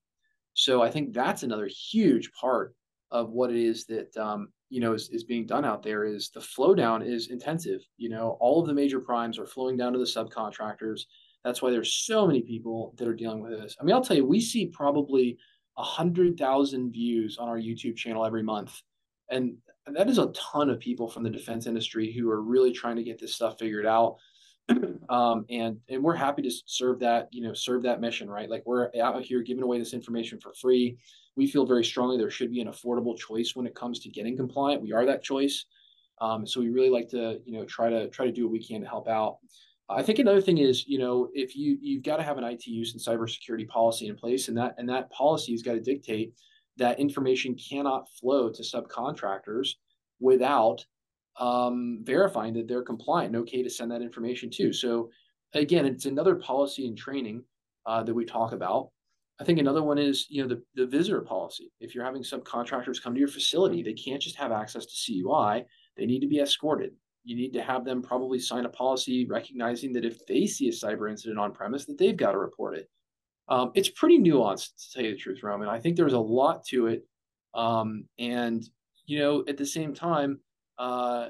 So 0.52 0.82
I 0.82 0.90
think 0.90 1.14
that's 1.14 1.42
another 1.42 1.70
huge 1.90 2.30
part 2.38 2.74
of 3.12 3.30
what 3.30 3.50
it 3.50 3.56
is 3.56 3.84
that 3.86 4.16
um, 4.16 4.48
you 4.70 4.80
know 4.80 4.94
is, 4.94 5.08
is 5.10 5.22
being 5.22 5.46
done 5.46 5.64
out 5.64 5.82
there. 5.82 6.04
Is 6.04 6.30
the 6.34 6.40
flow 6.40 6.74
down 6.74 7.02
is 7.02 7.30
intensive. 7.30 7.80
You 7.98 8.08
know, 8.08 8.36
all 8.40 8.60
of 8.60 8.66
the 8.66 8.74
major 8.74 8.98
primes 8.98 9.38
are 9.38 9.46
flowing 9.46 9.76
down 9.76 9.92
to 9.92 9.98
the 9.98 10.04
subcontractors. 10.04 11.02
That's 11.44 11.62
why 11.62 11.70
there's 11.70 11.94
so 11.94 12.26
many 12.26 12.42
people 12.42 12.94
that 12.96 13.06
are 13.06 13.14
dealing 13.14 13.42
with 13.42 13.52
this. 13.52 13.76
I 13.80 13.84
mean, 13.84 13.94
I'll 13.94 14.02
tell 14.02 14.16
you, 14.16 14.26
we 14.26 14.40
see 14.40 14.66
probably 14.66 15.38
a 15.76 15.82
hundred 15.82 16.38
thousand 16.38 16.92
views 16.92 17.38
on 17.38 17.48
our 17.48 17.58
YouTube 17.58 17.96
channel 17.96 18.24
every 18.24 18.42
month, 18.42 18.80
and 19.30 19.54
that 19.86 20.08
is 20.08 20.18
a 20.18 20.32
ton 20.32 20.70
of 20.70 20.80
people 20.80 21.08
from 21.08 21.22
the 21.22 21.30
defense 21.30 21.66
industry 21.66 22.12
who 22.12 22.30
are 22.30 22.42
really 22.42 22.72
trying 22.72 22.96
to 22.96 23.02
get 23.02 23.20
this 23.20 23.34
stuff 23.34 23.58
figured 23.58 23.86
out. 23.86 24.16
Um, 25.08 25.44
and 25.50 25.78
and 25.88 26.02
we're 26.02 26.14
happy 26.14 26.42
to 26.42 26.50
serve 26.66 27.00
that 27.00 27.28
you 27.32 27.42
know 27.42 27.54
serve 27.54 27.82
that 27.82 28.00
mission 28.00 28.30
right? 28.30 28.48
Like 28.48 28.62
we're 28.64 28.90
out 29.00 29.22
here 29.22 29.42
giving 29.42 29.62
away 29.62 29.78
this 29.78 29.92
information 29.92 30.38
for 30.40 30.52
free. 30.54 30.96
We 31.36 31.46
feel 31.46 31.66
very 31.66 31.84
strongly 31.84 32.18
there 32.18 32.30
should 32.30 32.50
be 32.50 32.60
an 32.60 32.68
affordable 32.68 33.16
choice 33.16 33.52
when 33.54 33.66
it 33.66 33.74
comes 33.74 34.00
to 34.00 34.10
getting 34.10 34.36
compliant. 34.36 34.82
We 34.82 34.92
are 34.92 35.06
that 35.06 35.22
choice. 35.22 35.66
Um, 36.20 36.46
so 36.46 36.60
we 36.60 36.68
really 36.70 36.90
like 36.90 37.08
to 37.08 37.40
you 37.44 37.52
know 37.52 37.64
try 37.64 37.90
to 37.90 38.08
try 38.08 38.26
to 38.26 38.32
do 38.32 38.44
what 38.44 38.52
we 38.52 38.64
can 38.64 38.80
to 38.80 38.88
help 38.88 39.08
out. 39.08 39.38
I 39.88 40.02
think 40.02 40.18
another 40.18 40.40
thing 40.40 40.58
is 40.58 40.86
you 40.86 40.98
know 40.98 41.28
if 41.34 41.56
you 41.56 41.78
you've 41.80 42.04
got 42.04 42.16
to 42.16 42.22
have 42.22 42.38
an 42.38 42.44
it 42.44 42.66
use 42.66 42.92
and 42.92 43.02
cybersecurity 43.02 43.68
policy 43.68 44.08
in 44.08 44.16
place 44.16 44.48
and 44.48 44.56
that 44.56 44.74
and 44.78 44.88
that 44.88 45.10
policy 45.10 45.52
has 45.52 45.62
got 45.62 45.72
to 45.72 45.80
dictate 45.80 46.32
that 46.76 46.98
information 46.98 47.54
cannot 47.54 48.08
flow 48.08 48.48
to 48.48 48.62
subcontractors 48.62 49.74
without 50.20 50.84
um, 51.38 52.00
verifying 52.02 52.54
that 52.54 52.68
they're 52.68 52.82
compliant 52.82 53.34
and 53.34 53.42
okay 53.42 53.62
to 53.62 53.70
send 53.70 53.90
that 53.90 54.02
information 54.02 54.50
to. 54.50 54.72
So 54.72 55.10
again, 55.54 55.86
it's 55.86 56.06
another 56.06 56.36
policy 56.36 56.86
and 56.86 56.96
training 56.96 57.42
uh, 57.86 58.02
that 58.02 58.14
we 58.14 58.24
talk 58.24 58.52
about. 58.52 58.90
I 59.40 59.44
think 59.44 59.58
another 59.58 59.82
one 59.82 59.98
is 59.98 60.26
you 60.28 60.42
know 60.42 60.48
the, 60.48 60.62
the 60.74 60.86
visitor 60.86 61.20
policy. 61.20 61.72
If 61.80 61.94
you're 61.94 62.04
having 62.04 62.22
subcontractors 62.22 63.02
come 63.02 63.14
to 63.14 63.18
your 63.18 63.28
facility, 63.28 63.82
they 63.82 63.94
can't 63.94 64.22
just 64.22 64.36
have 64.36 64.52
access 64.52 64.86
to 64.86 64.94
CUI. 64.94 65.64
They 65.96 66.06
need 66.06 66.20
to 66.20 66.28
be 66.28 66.40
escorted. 66.40 66.92
You 67.24 67.36
need 67.36 67.52
to 67.54 67.62
have 67.62 67.84
them 67.84 68.02
probably 68.02 68.38
sign 68.38 68.66
a 68.66 68.68
policy 68.68 69.26
recognizing 69.26 69.92
that 69.94 70.04
if 70.04 70.24
they 70.26 70.46
see 70.46 70.68
a 70.68 70.72
cyber 70.72 71.10
incident 71.10 71.38
on 71.38 71.52
premise, 71.52 71.86
that 71.86 71.98
they've 71.98 72.16
got 72.16 72.32
to 72.32 72.38
report 72.38 72.76
it. 72.76 72.88
Um, 73.48 73.70
it's 73.74 73.88
pretty 73.88 74.18
nuanced 74.18 74.70
to 74.76 74.92
tell 74.92 75.04
you 75.04 75.12
the 75.12 75.16
truth, 75.16 75.42
Roman. 75.42 75.68
I 75.68 75.78
think 75.78 75.96
there's 75.96 76.12
a 76.12 76.18
lot 76.18 76.64
to 76.66 76.86
it. 76.86 77.06
Um, 77.54 78.04
and, 78.18 78.64
you 79.06 79.18
know, 79.18 79.44
at 79.46 79.56
the 79.56 79.66
same 79.66 79.94
time, 79.94 80.40
uh, 80.82 81.28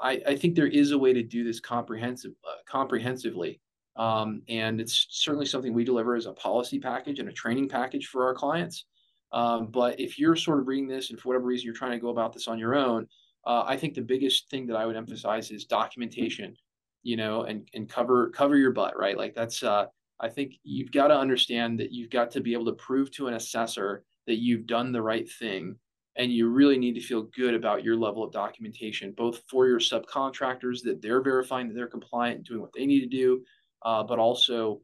I, 0.00 0.22
I, 0.26 0.36
think 0.36 0.54
there 0.54 0.66
is 0.66 0.92
a 0.92 0.98
way 0.98 1.12
to 1.12 1.22
do 1.22 1.44
this 1.44 1.60
comprehensive, 1.60 2.32
uh, 2.48 2.62
comprehensively. 2.66 3.60
Um, 3.96 4.40
and 4.48 4.80
it's 4.80 5.06
certainly 5.10 5.44
something 5.44 5.74
we 5.74 5.84
deliver 5.84 6.16
as 6.16 6.24
a 6.24 6.32
policy 6.32 6.78
package 6.78 7.18
and 7.18 7.28
a 7.28 7.32
training 7.32 7.68
package 7.68 8.06
for 8.06 8.24
our 8.24 8.32
clients. 8.32 8.86
Um, 9.32 9.66
but 9.66 10.00
if 10.00 10.18
you're 10.18 10.34
sort 10.34 10.60
of 10.60 10.66
reading 10.66 10.88
this 10.88 11.10
and 11.10 11.20
for 11.20 11.28
whatever 11.28 11.44
reason 11.44 11.66
you're 11.66 11.74
trying 11.74 11.92
to 11.92 11.98
go 11.98 12.08
about 12.08 12.32
this 12.32 12.48
on 12.48 12.58
your 12.58 12.74
own, 12.74 13.06
uh, 13.46 13.64
I 13.66 13.76
think 13.76 13.92
the 13.92 14.00
biggest 14.00 14.48
thing 14.48 14.66
that 14.68 14.76
I 14.76 14.86
would 14.86 14.96
emphasize 14.96 15.50
is 15.50 15.66
documentation, 15.66 16.56
you 17.02 17.18
know, 17.18 17.42
and 17.42 17.68
and 17.74 17.86
cover 17.86 18.30
cover 18.30 18.56
your 18.56 18.72
butt, 18.72 18.98
right? 18.98 19.16
Like 19.16 19.34
that's 19.34 19.62
uh, 19.62 19.86
I 20.18 20.28
think 20.30 20.54
you've 20.64 20.90
got 20.90 21.08
to 21.08 21.18
understand 21.18 21.78
that 21.80 21.92
you've 21.92 22.10
got 22.10 22.30
to 22.32 22.40
be 22.40 22.54
able 22.54 22.66
to 22.66 22.72
prove 22.72 23.10
to 23.12 23.28
an 23.28 23.34
assessor 23.34 24.04
that 24.26 24.38
you've 24.38 24.66
done 24.66 24.90
the 24.90 25.02
right 25.02 25.30
thing. 25.30 25.76
And 26.16 26.32
you 26.32 26.48
really 26.48 26.76
need 26.76 26.94
to 26.94 27.00
feel 27.00 27.22
good 27.22 27.54
about 27.54 27.84
your 27.84 27.96
level 27.96 28.24
of 28.24 28.32
documentation, 28.32 29.14
both 29.16 29.42
for 29.48 29.66
your 29.66 29.78
subcontractors 29.78 30.82
that 30.82 31.00
they're 31.00 31.22
verifying 31.22 31.68
that 31.68 31.74
they're 31.74 31.86
compliant 31.86 32.38
and 32.38 32.44
doing 32.44 32.60
what 32.60 32.72
they 32.72 32.84
need 32.84 33.00
to 33.00 33.06
do, 33.06 33.42
uh, 33.82 34.02
but 34.02 34.18
also 34.18 34.80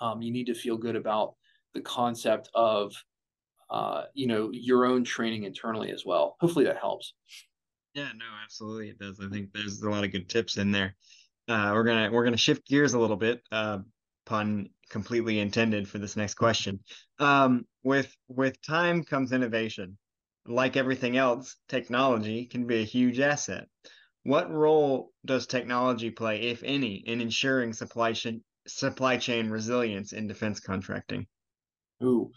um, 0.00 0.20
you 0.20 0.32
need 0.32 0.46
to 0.46 0.54
feel 0.54 0.76
good 0.76 0.96
about 0.96 1.34
the 1.74 1.80
concept 1.80 2.50
of 2.54 2.92
uh, 3.70 4.04
you 4.14 4.26
know 4.26 4.50
your 4.52 4.84
own 4.84 5.04
training 5.04 5.44
internally 5.44 5.90
as 5.90 6.04
well. 6.04 6.36
Hopefully 6.40 6.64
that 6.66 6.76
helps. 6.76 7.14
Yeah, 7.94 8.10
no, 8.16 8.24
absolutely 8.42 8.90
it 8.90 8.98
does. 8.98 9.20
I 9.20 9.28
think 9.28 9.52
there's 9.52 9.82
a 9.82 9.90
lot 9.90 10.04
of 10.04 10.12
good 10.12 10.28
tips 10.28 10.56
in 10.56 10.72
there. 10.72 10.94
Uh, 11.48 11.70
we're 11.72 11.84
gonna 11.84 12.10
we're 12.10 12.24
gonna 12.24 12.36
shift 12.36 12.66
gears 12.66 12.94
a 12.94 12.98
little 12.98 13.16
bit. 13.16 13.42
Uh, 13.50 13.78
pun 14.26 14.68
completely 14.90 15.40
intended 15.40 15.88
for 15.88 15.98
this 15.98 16.16
next 16.16 16.34
question. 16.34 16.80
Um, 17.18 17.66
with 17.82 18.14
with 18.28 18.60
time 18.62 19.04
comes 19.04 19.32
innovation. 19.32 19.98
Like 20.46 20.76
everything 20.76 21.16
else, 21.16 21.56
technology 21.68 22.46
can 22.46 22.66
be 22.66 22.80
a 22.80 22.84
huge 22.84 23.18
asset. 23.18 23.68
What 24.22 24.50
role 24.50 25.12
does 25.24 25.48
technology 25.48 26.10
play, 26.12 26.42
if 26.42 26.62
any, 26.62 26.96
in 26.96 27.20
ensuring 27.20 27.72
supply 27.72 28.12
chain 28.12 28.44
supply 28.66 29.16
chain 29.16 29.50
resilience 29.50 30.12
in 30.12 30.28
defense 30.28 30.60
contracting? 30.60 31.26
Ooh, 32.02 32.32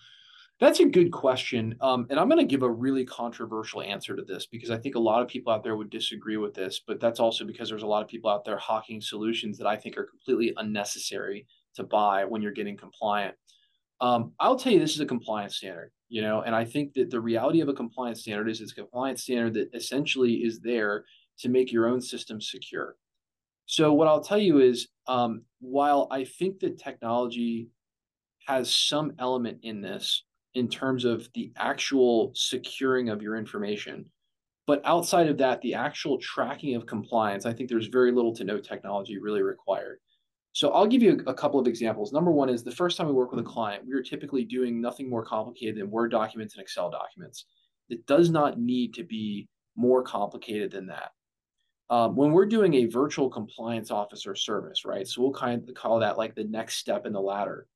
that's 0.60 0.80
a 0.80 0.86
good 0.86 1.12
question. 1.12 1.76
Um, 1.82 2.08
and 2.10 2.20
I'm 2.20 2.30
going 2.30 2.40
to 2.40 2.46
give 2.46 2.64
a 2.64 2.72
really 2.72 3.06
controversial 3.06 3.82
answer 3.82 4.16
to 4.16 4.24
this 4.24 4.48
because 4.48 4.72
I 4.72 4.78
think 4.78 4.96
a 4.96 5.00
lot 5.00 5.22
of 5.22 5.28
people 5.28 5.52
out 5.54 5.64
there 5.64 5.76
would 5.76 5.90
disagree 5.90 6.38
with 6.38 6.54
this, 6.54 6.82
but 6.86 7.00
that's 7.00 7.20
also 7.20 7.46
because 7.46 7.70
there's 7.70 7.84
a 7.84 7.88
lot 7.88 8.04
of 8.04 8.08
people 8.10 8.30
out 8.30 8.46
there 8.46 8.58
hawking 8.58 9.02
solutions 9.02 9.58
that 9.58 9.68
I 9.68 9.78
think 9.78 9.98
are 9.98 10.06
completely 10.06 10.54
unnecessary 10.58 11.48
to 11.76 11.84
buy 11.84 12.26
when 12.26 12.42
you're 12.42 12.52
getting 12.52 12.78
compliant. 12.78 13.36
Um, 14.02 14.34
I'll 14.40 14.58
tell 14.58 14.74
you, 14.74 14.80
this 14.80 14.94
is 14.94 15.00
a 15.00 15.06
compliance 15.06 15.58
standard, 15.58 15.92
you 16.10 16.22
know, 16.22 16.42
and 16.42 16.54
I 16.54 16.66
think 16.66 16.94
that 16.94 17.10
the 17.10 17.22
reality 17.22 17.62
of 17.62 17.70
a 17.70 17.74
compliance 17.74 18.22
standard 18.22 18.50
is 18.50 18.62
it's 18.62 18.74
a 18.74 18.76
compliance 18.76 19.24
standard 19.24 19.54
that 19.54 19.74
essentially 19.74 20.34
is 20.36 20.60
there 20.60 21.06
to 21.40 21.50
make 21.50 21.72
your 21.72 21.88
own 21.88 22.02
system 22.02 22.42
secure. 22.42 22.96
So 23.68 23.94
what 23.94 24.08
I'll 24.08 24.22
tell 24.22 24.38
you 24.38 24.60
is, 24.60 24.90
um, 25.08 25.44
while 25.60 26.08
I 26.12 26.26
think 26.26 26.60
that 26.60 26.78
technology 26.78 27.70
has 28.48 28.72
some 28.72 29.14
element 29.20 29.60
in 29.64 29.82
this 29.82 30.24
in 30.54 30.70
terms 30.70 31.04
of 31.04 31.28
the 31.34 31.52
actual 31.58 32.32
securing 32.36 33.10
of 33.10 33.22
your 33.22 33.36
information. 33.36 34.06
But 34.68 34.82
outside 34.86 35.28
of 35.28 35.38
that, 35.40 35.62
the 35.62 35.76
actual 35.76 36.18
tracking 36.18 36.76
of 36.76 36.86
compliance, 36.86 37.46
I 37.46 37.54
think 37.54 37.70
there's 37.70 37.88
very 37.88 38.12
little 38.12 38.34
to 38.36 38.44
no 38.44 38.60
technology 38.60 39.20
really 39.20 39.42
required. 39.42 40.00
So 40.56 40.70
I'll 40.70 40.88
give 40.88 41.04
you 41.04 41.22
a, 41.28 41.34
couple 41.34 41.60
of 41.60 41.68
examples. 41.68 42.14
Number 42.14 42.32
one 42.32 42.48
is 42.48 42.64
the 42.64 42.72
first 42.72 42.96
time 42.96 43.08
we 43.08 43.14
work 43.14 43.30
with 43.30 43.42
a 43.42 43.48
client, 43.48 43.86
we 43.86 43.94
are 43.94 44.02
typically 44.02 44.46
doing 44.46 44.80
nothing 44.80 45.10
more 45.10 45.26
complicated 45.26 45.76
than 45.76 45.92
Word 45.92 46.12
documents 46.12 46.56
and 46.56 46.64
Excel 46.64 46.90
documents. 46.90 47.44
It 47.90 48.06
does 48.06 48.30
not 48.30 48.58
need 48.58 48.94
to 48.94 49.04
be 49.04 49.50
more 49.76 50.02
complicated 50.02 50.72
than 50.72 50.88
that. 50.88 51.12
Um, 51.90 52.16
when 52.16 52.32
we're 52.32 52.46
doing 52.46 52.74
a 52.76 52.86
virtual 52.86 53.30
compliance 53.30 53.92
officer 53.92 54.34
service, 54.34 54.86
right? 54.86 55.06
So 55.06 55.22
we'll 55.22 55.34
kind 55.34 55.62
of 55.68 55.76
call 55.76 56.00
that 56.00 56.18
like 56.18 56.36
the 56.36 56.46
next 56.46 56.78
step 56.78 57.06
in 57.06 57.12
the 57.12 57.20
ladder. 57.20 57.68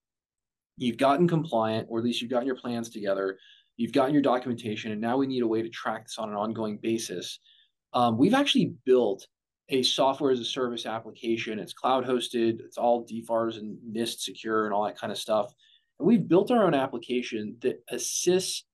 You've 0.78 0.96
gotten 0.96 1.28
compliant, 1.28 1.88
or 1.90 2.00
at 2.00 2.06
least 2.06 2.22
you've 2.22 2.32
gotten 2.32 2.48
your 2.48 2.56
plans 2.56 2.90
together. 2.90 3.40
You've 3.76 3.92
gotten 3.92 4.14
your 4.14 4.24
documentation, 4.24 4.94
and 4.94 5.02
now 5.02 5.18
we 5.18 5.28
need 5.28 5.44
a 5.44 5.48
way 5.48 5.62
to 5.62 5.70
track 5.70 6.06
this 6.06 6.18
on 6.18 6.30
an 6.30 6.36
ongoing 6.36 6.78
basis. 6.78 7.42
Um, 7.92 8.18
we've 8.18 8.34
actually 8.34 8.74
built 8.86 9.28
a 9.70 9.84
software 9.84 10.32
as 10.32 10.40
a 10.40 10.46
service 10.46 10.86
application. 10.86 11.60
It's 11.60 11.74
cloud 11.74 12.06
hosted. 12.06 12.60
It's 12.60 12.78
all 12.78 13.06
DFARS 13.06 13.58
and 13.58 13.78
NIST 13.94 14.22
secure 14.22 14.66
and 14.66 14.74
all 14.74 14.84
that 14.86 14.98
kind 14.98 15.12
of 15.12 15.18
stuff. 15.18 15.54
And 16.00 16.08
we've 16.08 16.28
built 16.28 16.52
our 16.52 16.66
own 16.66 16.74
application 16.74 17.56
that 17.62 17.84
assists 17.90 18.66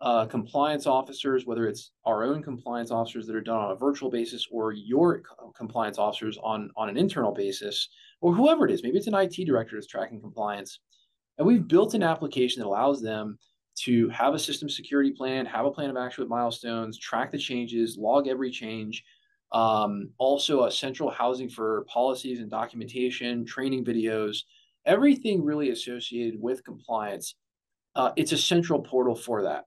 uh, 0.00 0.26
compliance 0.26 0.86
officers, 0.86 1.46
whether 1.46 1.66
it's 1.66 1.92
our 2.04 2.24
own 2.24 2.42
compliance 2.42 2.90
officers 2.90 3.26
that 3.26 3.34
are 3.34 3.40
done 3.40 3.58
on 3.58 3.70
a 3.70 3.76
virtual 3.76 4.10
basis 4.10 4.46
or 4.50 4.72
your 4.72 5.22
compliance 5.56 5.98
officers 5.98 6.38
on, 6.42 6.70
on 6.76 6.88
an 6.88 6.96
internal 6.96 7.32
basis, 7.32 7.88
or 8.20 8.34
whoever 8.34 8.66
it 8.66 8.70
is. 8.70 8.82
Maybe 8.82 8.98
it's 8.98 9.06
an 9.06 9.14
IT 9.14 9.44
director 9.46 9.76
that's 9.76 9.86
tracking 9.86 10.20
compliance. 10.20 10.80
And 11.38 11.46
we've 11.46 11.66
built 11.66 11.94
an 11.94 12.02
application 12.02 12.60
that 12.60 12.68
allows 12.68 13.02
them 13.02 13.38
to 13.76 14.08
have 14.10 14.34
a 14.34 14.38
system 14.38 14.68
security 14.68 15.10
plan, 15.10 15.46
have 15.46 15.66
a 15.66 15.70
plan 15.70 15.90
of 15.90 15.96
action 15.96 16.22
with 16.22 16.30
milestones, 16.30 16.98
track 16.98 17.30
the 17.30 17.38
changes, 17.38 17.96
log 17.98 18.28
every 18.28 18.50
change. 18.50 19.02
Um, 19.52 20.10
also, 20.18 20.64
a 20.64 20.70
central 20.70 21.10
housing 21.10 21.48
for 21.48 21.84
policies 21.88 22.40
and 22.40 22.50
documentation, 22.50 23.44
training 23.44 23.84
videos, 23.84 24.38
everything 24.84 25.44
really 25.44 25.70
associated 25.70 26.40
with 26.40 26.64
compliance. 26.64 27.36
Uh, 27.94 28.10
it's 28.16 28.32
a 28.32 28.38
central 28.38 28.80
portal 28.80 29.14
for 29.14 29.42
that. 29.42 29.64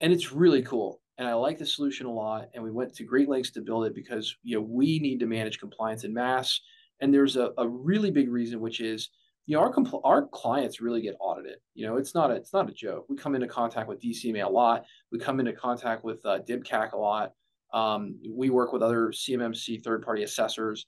And 0.00 0.12
it's 0.12 0.32
really 0.32 0.62
cool 0.62 1.00
and 1.18 1.26
i 1.26 1.34
like 1.34 1.58
the 1.58 1.66
solution 1.66 2.06
a 2.06 2.12
lot 2.12 2.48
and 2.54 2.62
we 2.62 2.70
went 2.70 2.94
to 2.94 3.04
great 3.04 3.28
lengths 3.28 3.50
to 3.50 3.60
build 3.60 3.84
it 3.84 3.94
because 3.94 4.36
you 4.44 4.56
know 4.56 4.62
we 4.62 4.98
need 5.00 5.18
to 5.18 5.26
manage 5.26 5.58
compliance 5.58 6.04
in 6.04 6.14
mass 6.14 6.60
and 7.00 7.12
there's 7.12 7.36
a, 7.36 7.50
a 7.58 7.68
really 7.68 8.10
big 8.10 8.30
reason 8.30 8.60
which 8.60 8.80
is 8.80 9.10
you 9.46 9.56
know 9.56 9.62
our 9.62 9.72
compl- 9.72 10.02
our 10.04 10.26
clients 10.26 10.80
really 10.80 11.00
get 11.00 11.16
audited. 11.20 11.56
You 11.74 11.86
know 11.86 11.96
it's 11.96 12.14
not 12.14 12.30
a 12.30 12.34
it's 12.34 12.52
not 12.52 12.68
a 12.68 12.72
joke. 12.72 13.06
We 13.08 13.16
come 13.16 13.34
into 13.34 13.48
contact 13.48 13.88
with 13.88 14.00
dcma 14.00 14.44
a 14.44 14.48
lot. 14.48 14.84
We 15.10 15.18
come 15.18 15.40
into 15.40 15.54
contact 15.54 16.04
with 16.04 16.24
uh, 16.26 16.40
dibcac 16.46 16.92
a 16.92 16.98
lot 16.98 17.32
um, 17.72 18.18
we 18.28 18.50
work 18.50 18.72
with 18.72 18.82
other 18.82 19.08
cmmc 19.08 19.82
third 19.84 20.02
party 20.02 20.22
assessors. 20.22 20.86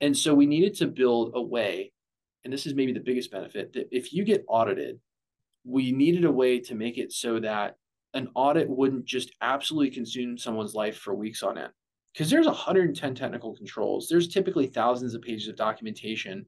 And 0.00 0.16
so 0.16 0.34
we 0.34 0.46
needed 0.46 0.74
to 0.76 0.86
build 0.86 1.32
a 1.34 1.42
way 1.42 1.92
and 2.44 2.52
this 2.52 2.66
is 2.66 2.74
maybe 2.74 2.92
the 2.92 3.00
biggest 3.00 3.30
benefit 3.30 3.72
that 3.72 3.88
if 3.92 4.12
you 4.12 4.24
get 4.24 4.44
audited 4.48 4.98
we 5.64 5.92
needed 5.92 6.24
a 6.24 6.32
way 6.32 6.58
to 6.58 6.74
make 6.74 6.98
it 6.98 7.12
so 7.12 7.38
that 7.38 7.76
an 8.14 8.28
audit 8.34 8.68
wouldn't 8.68 9.04
just 9.04 9.32
absolutely 9.40 9.90
consume 9.90 10.36
someone's 10.36 10.74
life 10.74 10.98
for 10.98 11.14
weeks 11.14 11.42
on 11.42 11.56
end. 11.56 11.72
Because 12.12 12.28
there's 12.28 12.46
110 12.46 13.14
technical 13.14 13.54
controls. 13.54 14.06
There's 14.08 14.28
typically 14.28 14.66
thousands 14.66 15.14
of 15.14 15.22
pages 15.22 15.48
of 15.48 15.56
documentation 15.56 16.44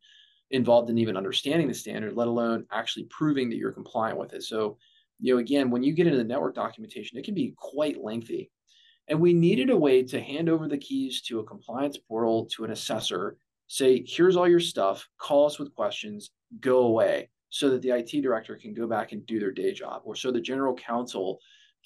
involved 0.50 0.91
in 0.91 0.99
even 0.99 1.17
understanding 1.17 1.69
the 1.69 1.75
standard 1.75 2.14
let 2.14 2.29
alone 2.29 2.67
actually 2.71 3.05
proving 3.05 3.49
that 3.49 3.57
you're 3.57 3.73
compliant 3.73 4.19
with 4.19 4.35
it. 4.35 4.43
So 4.43 4.76
you 5.21 5.33
know 5.33 5.41
again 5.41 5.71
when 5.71 5.83
you 5.83 5.93
get 5.93 6.07
into 6.07 6.19
the 6.19 6.25
network 6.25 6.55
documentation 6.55 7.19
it 7.19 7.25
can 7.25 7.35
be 7.35 7.55
quite 7.57 8.03
lengthy 8.03 8.50
and 9.09 9.21
we 9.21 9.35
needed 9.35 9.71
a 9.71 9.77
way 9.77 10.03
to 10.03 10.21
hand 10.21 10.49
over 10.49 10.69
the 10.69 10.79
keys 10.79 11.23
to 11.23 11.41
a 11.41 11.45
compliance 11.45 11.99
portal 11.99 12.47
to 12.47 12.65
an 12.65 12.71
assessor 12.71 13.37
say 13.67 14.05
here's 14.07 14.37
all 14.37 14.49
your 14.49 14.61
stuff 14.61 15.09
call 15.19 15.47
us 15.47 15.59
with 15.59 15.75
questions 15.75 16.31
go 16.61 16.81
away 16.81 17.29
so 17.55 17.71
that 17.71 17.83
the 17.83 17.90
IT 17.90 18.21
director 18.21 18.57
can 18.57 18.75
go 18.75 18.85
back 18.85 19.12
and 19.12 19.25
do 19.27 19.38
their 19.38 19.53
day 19.53 19.73
job, 19.73 20.03
or 20.05 20.17
so 20.17 20.33
the 20.33 20.40
general 20.40 20.75
counsel 20.75 21.38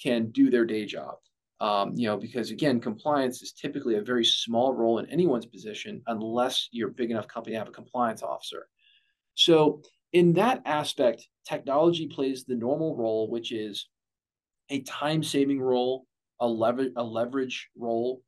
can 0.03 0.31
do 0.31 0.49
their 0.49 0.65
day 0.65 0.87
job. 0.87 1.17
Um, 1.61 1.93
you 1.95 2.07
know, 2.07 2.17
because 2.17 2.51
again, 2.51 2.81
compliance 2.81 3.43
is 3.43 3.53
typically 3.53 3.97
a 3.97 4.03
very 4.03 4.25
small 4.25 4.73
role 4.73 4.99
in 4.99 5.11
anyone's 5.11 5.45
position 5.45 6.01
unless 6.07 6.69
you're 6.71 6.89
a 6.89 6.93
big 6.93 7.11
enough 7.11 7.29
company 7.29 7.53
to 7.53 7.59
have 7.59 7.69
a 7.69 7.73
compliance 7.73 8.23
officer. 8.23 8.67
So, 9.35 9.83
in 10.15 10.33
that 10.35 10.63
aspect, 10.65 11.29
technology 11.47 12.07
plays 12.07 12.45
the 12.45 12.55
normal 12.55 12.97
role, 12.97 13.29
which 13.29 13.53
is 13.53 13.89
a 14.71 14.81
time 14.85 15.23
saving 15.23 15.61
role, 15.61 16.07
a, 16.41 16.47
lever- 16.47 16.93
a 16.97 17.03
leverage 17.03 17.69
role, 17.77 18.23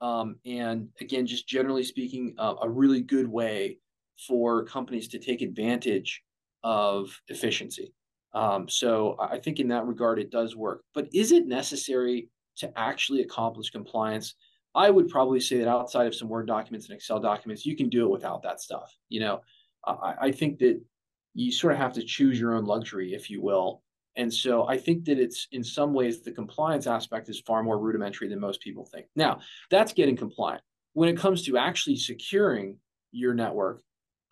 um, 0.00 0.36
and 0.46 0.88
again, 1.00 1.26
just 1.26 1.46
generally 1.46 1.84
speaking, 1.84 2.34
uh, 2.38 2.54
a 2.62 2.68
really 2.68 3.00
good 3.00 3.28
way 3.28 3.78
for 4.26 4.64
companies 4.64 5.08
to 5.08 5.18
take 5.18 5.42
advantage 5.42 6.22
of 6.62 7.18
efficiency. 7.28 7.92
Um, 8.32 8.68
so 8.68 9.16
I 9.18 9.38
think 9.38 9.58
in 9.60 9.68
that 9.68 9.86
regard, 9.86 10.18
it 10.18 10.30
does 10.30 10.54
work. 10.56 10.84
But 10.94 11.08
is 11.12 11.32
it 11.32 11.46
necessary 11.46 12.28
to 12.58 12.78
actually 12.78 13.22
accomplish 13.22 13.70
compliance? 13.70 14.34
I 14.74 14.90
would 14.90 15.08
probably 15.08 15.40
say 15.40 15.58
that 15.58 15.68
outside 15.68 16.06
of 16.06 16.14
some 16.14 16.28
Word 16.28 16.46
documents 16.46 16.88
and 16.88 16.96
Excel 16.96 17.18
documents, 17.18 17.66
you 17.66 17.76
can 17.76 17.88
do 17.88 18.04
it 18.04 18.10
without 18.10 18.42
that 18.42 18.60
stuff. 18.60 18.94
You 19.08 19.20
know, 19.20 19.40
I, 19.84 20.14
I 20.20 20.32
think 20.32 20.58
that 20.60 20.80
you 21.34 21.50
sort 21.50 21.72
of 21.72 21.78
have 21.78 21.92
to 21.94 22.04
choose 22.04 22.38
your 22.38 22.54
own 22.54 22.64
luxury, 22.64 23.14
if 23.14 23.30
you 23.30 23.42
will. 23.42 23.82
And 24.16 24.32
so 24.32 24.66
I 24.66 24.76
think 24.76 25.04
that 25.04 25.18
it's 25.18 25.46
in 25.52 25.62
some 25.62 25.92
ways 25.92 26.20
the 26.20 26.32
compliance 26.32 26.86
aspect 26.86 27.28
is 27.28 27.40
far 27.40 27.62
more 27.62 27.78
rudimentary 27.78 28.28
than 28.28 28.40
most 28.40 28.60
people 28.60 28.84
think. 28.84 29.06
Now, 29.14 29.40
that's 29.70 29.92
getting 29.92 30.16
compliant. 30.16 30.62
When 30.94 31.08
it 31.08 31.16
comes 31.16 31.44
to 31.46 31.56
actually 31.56 31.96
securing 31.96 32.78
your 33.12 33.34
network, 33.34 33.82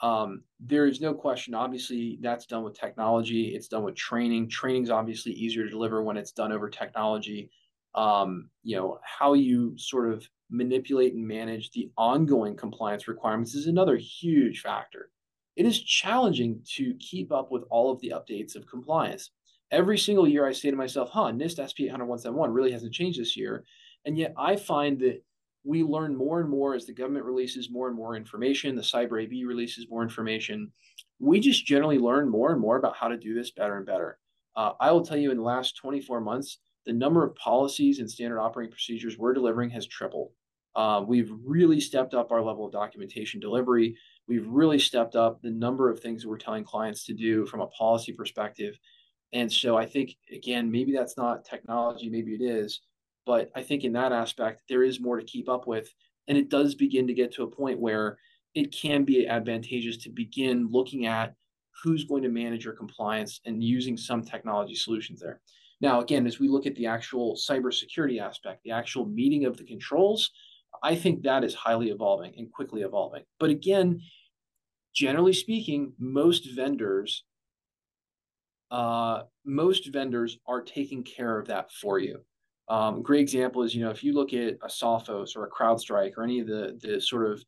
um, 0.00 0.42
there 0.60 0.86
is 0.86 1.00
no 1.00 1.14
question. 1.14 1.54
Obviously, 1.54 2.18
that's 2.20 2.46
done 2.46 2.64
with 2.64 2.78
technology. 2.78 3.54
It's 3.54 3.68
done 3.68 3.82
with 3.82 3.96
training. 3.96 4.48
Training 4.48 4.84
is 4.84 4.90
obviously 4.90 5.32
easier 5.32 5.64
to 5.64 5.70
deliver 5.70 6.02
when 6.02 6.16
it's 6.16 6.32
done 6.32 6.52
over 6.52 6.68
technology. 6.68 7.50
Um, 7.94 8.50
you 8.62 8.76
know 8.76 9.00
how 9.02 9.34
you 9.34 9.76
sort 9.76 10.12
of 10.12 10.28
manipulate 10.50 11.14
and 11.14 11.26
manage 11.26 11.70
the 11.70 11.90
ongoing 11.96 12.56
compliance 12.56 13.08
requirements 13.08 13.54
is 13.54 13.66
another 13.66 13.96
huge 13.96 14.60
factor. 14.60 15.10
It 15.56 15.66
is 15.66 15.82
challenging 15.82 16.60
to 16.76 16.94
keep 17.00 17.32
up 17.32 17.50
with 17.50 17.64
all 17.70 17.90
of 17.90 18.00
the 18.00 18.14
updates 18.14 18.54
of 18.54 18.66
compliance. 18.66 19.30
Every 19.70 19.98
single 19.98 20.26
year, 20.26 20.46
I 20.46 20.52
say 20.52 20.70
to 20.70 20.76
myself, 20.76 21.10
"Huh, 21.10 21.32
NIST 21.32 21.58
SP 21.60 21.88
80171 21.88 22.50
really 22.50 22.72
hasn't 22.72 22.94
changed 22.94 23.20
this 23.20 23.36
year," 23.36 23.64
and 24.04 24.16
yet 24.16 24.32
I 24.36 24.56
find 24.56 24.98
that 25.00 25.22
we 25.64 25.82
learn 25.82 26.16
more 26.16 26.40
and 26.40 26.48
more 26.48 26.74
as 26.74 26.86
the 26.86 26.94
government 26.94 27.26
releases 27.26 27.70
more 27.70 27.88
and 27.88 27.96
more 27.96 28.16
information, 28.16 28.74
the 28.74 28.82
Cyber 28.82 29.22
AB 29.22 29.44
releases 29.44 29.88
more 29.90 30.02
information. 30.02 30.72
We 31.18 31.40
just 31.40 31.66
generally 31.66 31.98
learn 31.98 32.28
more 32.28 32.52
and 32.52 32.60
more 32.60 32.78
about 32.78 32.96
how 32.96 33.08
to 33.08 33.16
do 33.16 33.34
this 33.34 33.50
better 33.50 33.76
and 33.76 33.84
better. 33.84 34.18
Uh, 34.56 34.72
I 34.80 34.92
will 34.92 35.04
tell 35.04 35.18
you 35.18 35.30
in 35.30 35.36
the 35.36 35.42
last 35.42 35.76
24 35.76 36.20
months, 36.20 36.58
the 36.86 36.92
number 36.92 37.24
of 37.24 37.34
policies 37.34 37.98
and 37.98 38.10
standard 38.10 38.40
operating 38.40 38.72
procedures 38.72 39.18
we're 39.18 39.34
delivering 39.34 39.70
has 39.70 39.86
tripled. 39.86 40.32
Uh, 40.74 41.04
we've 41.06 41.30
really 41.44 41.80
stepped 41.80 42.14
up 42.14 42.30
our 42.32 42.42
level 42.42 42.64
of 42.64 42.72
documentation 42.72 43.40
delivery. 43.40 43.96
We've 44.26 44.46
really 44.46 44.78
stepped 44.78 45.16
up 45.16 45.42
the 45.42 45.50
number 45.50 45.90
of 45.90 46.00
things 46.00 46.22
that 46.22 46.28
we're 46.28 46.38
telling 46.38 46.64
clients 46.64 47.04
to 47.06 47.14
do 47.14 47.46
from 47.46 47.60
a 47.60 47.66
policy 47.66 48.12
perspective. 48.12 48.78
And 49.32 49.52
so 49.52 49.76
I 49.76 49.86
think, 49.86 50.16
again, 50.32 50.70
maybe 50.70 50.92
that's 50.92 51.16
not 51.16 51.44
technology, 51.44 52.08
maybe 52.08 52.34
it 52.34 52.42
is, 52.42 52.80
but 53.26 53.50
I 53.54 53.62
think 53.62 53.84
in 53.84 53.92
that 53.92 54.12
aspect, 54.12 54.62
there 54.68 54.82
is 54.82 55.00
more 55.00 55.18
to 55.18 55.24
keep 55.24 55.48
up 55.48 55.66
with. 55.66 55.92
And 56.28 56.38
it 56.38 56.48
does 56.48 56.74
begin 56.74 57.06
to 57.06 57.14
get 57.14 57.32
to 57.34 57.42
a 57.42 57.50
point 57.50 57.78
where 57.78 58.18
it 58.54 58.72
can 58.72 59.04
be 59.04 59.26
advantageous 59.26 59.98
to 59.98 60.10
begin 60.10 60.68
looking 60.70 61.06
at 61.06 61.34
who's 61.82 62.04
going 62.04 62.22
to 62.22 62.28
manage 62.28 62.64
your 62.64 62.74
compliance 62.74 63.40
and 63.44 63.62
using 63.62 63.96
some 63.96 64.22
technology 64.22 64.74
solutions 64.74 65.20
there. 65.20 65.40
Now, 65.80 66.00
again, 66.00 66.26
as 66.26 66.40
we 66.40 66.48
look 66.48 66.66
at 66.66 66.74
the 66.74 66.86
actual 66.86 67.36
cybersecurity 67.36 68.20
aspect, 68.20 68.62
the 68.64 68.72
actual 68.72 69.06
meeting 69.06 69.44
of 69.44 69.56
the 69.56 69.64
controls, 69.64 70.30
I 70.82 70.96
think 70.96 71.22
that 71.22 71.44
is 71.44 71.54
highly 71.54 71.90
evolving 71.90 72.34
and 72.36 72.52
quickly 72.52 72.82
evolving. 72.82 73.22
But 73.38 73.50
again, 73.50 74.00
generally 74.94 75.32
speaking, 75.32 75.92
most 75.98 76.50
vendors, 76.54 77.24
uh, 78.70 79.22
most 79.44 79.92
vendors 79.92 80.38
are 80.46 80.62
taking 80.62 81.02
care 81.02 81.38
of 81.38 81.46
that 81.48 81.72
for 81.72 81.98
you. 81.98 82.20
Um, 82.68 83.02
great 83.02 83.22
example 83.22 83.62
is, 83.62 83.74
you 83.74 83.82
know, 83.82 83.90
if 83.90 84.04
you 84.04 84.12
look 84.12 84.34
at 84.34 84.54
a 84.62 84.68
Sophos 84.68 85.36
or 85.36 85.44
a 85.44 85.50
CrowdStrike 85.50 86.12
or 86.16 86.24
any 86.24 86.40
of 86.40 86.46
the 86.46 86.78
the 86.82 87.00
sort 87.00 87.30
of 87.30 87.42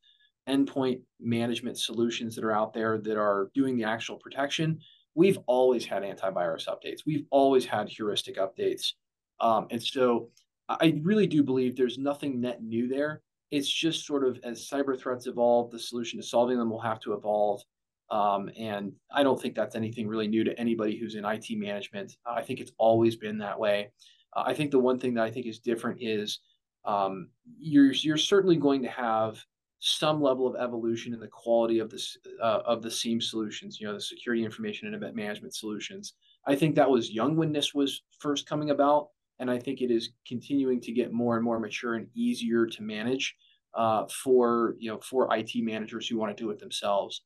endpoint 0.49 1.01
management 1.21 1.79
solutions 1.79 2.35
that 2.35 2.45
are 2.45 2.53
out 2.53 2.73
there 2.73 2.99
that 2.99 3.19
are 3.19 3.51
doing 3.55 3.77
the 3.77 3.85
actual 3.85 4.17
protection, 4.17 4.79
we've 5.15 5.39
always 5.47 5.85
had 5.85 6.03
antivirus 6.03 6.67
updates. 6.69 7.01
We've 7.07 7.27
always 7.31 7.67
had 7.67 7.89
heuristic 7.89 8.37
updates. 8.37 8.93
Um, 9.41 9.67
and 9.71 9.83
so 9.83 10.31
I 10.69 10.99
really 11.03 11.27
do 11.27 11.43
believe 11.43 11.77
there's 11.77 11.99
nothing 11.99 12.41
net 12.41 12.63
new 12.63 12.89
there. 12.89 13.23
It's 13.51 13.69
just 13.69 14.07
sort 14.07 14.25
of 14.25 14.39
as 14.45 14.69
cyber 14.69 14.99
threats 14.99 15.27
evolve, 15.27 15.71
the 15.71 15.79
solution 15.79 16.21
to 16.21 16.27
solving 16.27 16.59
them 16.59 16.71
will 16.71 16.81
have 16.81 17.01
to 17.01 17.15
evolve. 17.15 17.63
Um, 18.11 18.51
and 18.59 18.93
I 19.13 19.23
don't 19.23 19.41
think 19.41 19.55
that's 19.55 19.77
anything 19.77 20.09
really 20.09 20.27
new 20.27 20.43
to 20.45 20.59
anybody 20.59 20.99
who's 20.99 21.15
in 21.15 21.25
IT 21.25 21.47
management. 21.51 22.17
I 22.27 22.43
think 22.43 22.61
it's 22.61 22.73
always 22.77 23.17
been 23.17 23.39
that 23.39 23.59
way. 23.59 23.91
Uh, 24.37 24.45
I 24.47 24.55
think 24.55 24.71
the 24.71 24.79
one 24.79 24.99
thing 24.99 25.15
that 25.15 25.25
I 25.25 25.31
think 25.31 25.47
is 25.47 25.61
different 25.61 25.99
is 26.01 26.41
um, 26.85 27.29
you're 27.59 27.93
you're 27.93 28.17
certainly 28.17 28.57
going 28.57 28.83
to 28.83 28.89
have 28.89 29.43
some 29.81 30.21
level 30.21 30.47
of 30.47 30.61
evolution 30.61 31.15
in 31.15 31.21
the 31.21 31.29
quality 31.29 31.79
of 31.79 31.91
this 31.91 32.17
uh, 32.43 32.61
of 32.65 32.83
the 32.83 32.91
SIEM 32.91 33.21
solutions. 33.21 33.81
You 33.81 33.87
know, 33.87 33.95
the 33.95 34.01
security 34.01 34.45
information 34.45 34.87
and 34.87 34.97
event 34.97 35.15
management 35.15 35.55
solutions. 35.55 36.15
I 36.47 36.57
think 36.57 36.75
that 36.75 36.91
was 36.91 37.11
young 37.13 37.37
when 37.37 37.53
this 37.53 37.75
was 37.75 38.03
first 38.19 38.49
coming 38.49 38.71
about, 38.71 39.09
and 39.39 39.51
I 39.51 39.59
think 39.59 39.81
it 39.81 39.91
is 39.91 40.11
continuing 40.27 40.81
to 40.83 40.93
get 40.93 41.13
more 41.13 41.37
and 41.37 41.45
more 41.45 41.61
mature 41.61 41.95
and 41.95 42.09
easier 42.15 42.67
to 42.67 42.83
manage 42.83 43.35
uh, 43.75 44.07
for 44.07 44.75
you 44.79 44.91
know 44.91 44.99
for 44.99 45.35
IT 45.35 45.51
managers 45.57 46.09
who 46.09 46.19
want 46.19 46.37
to 46.37 46.43
do 46.43 46.51
it 46.51 46.59
themselves. 46.59 47.23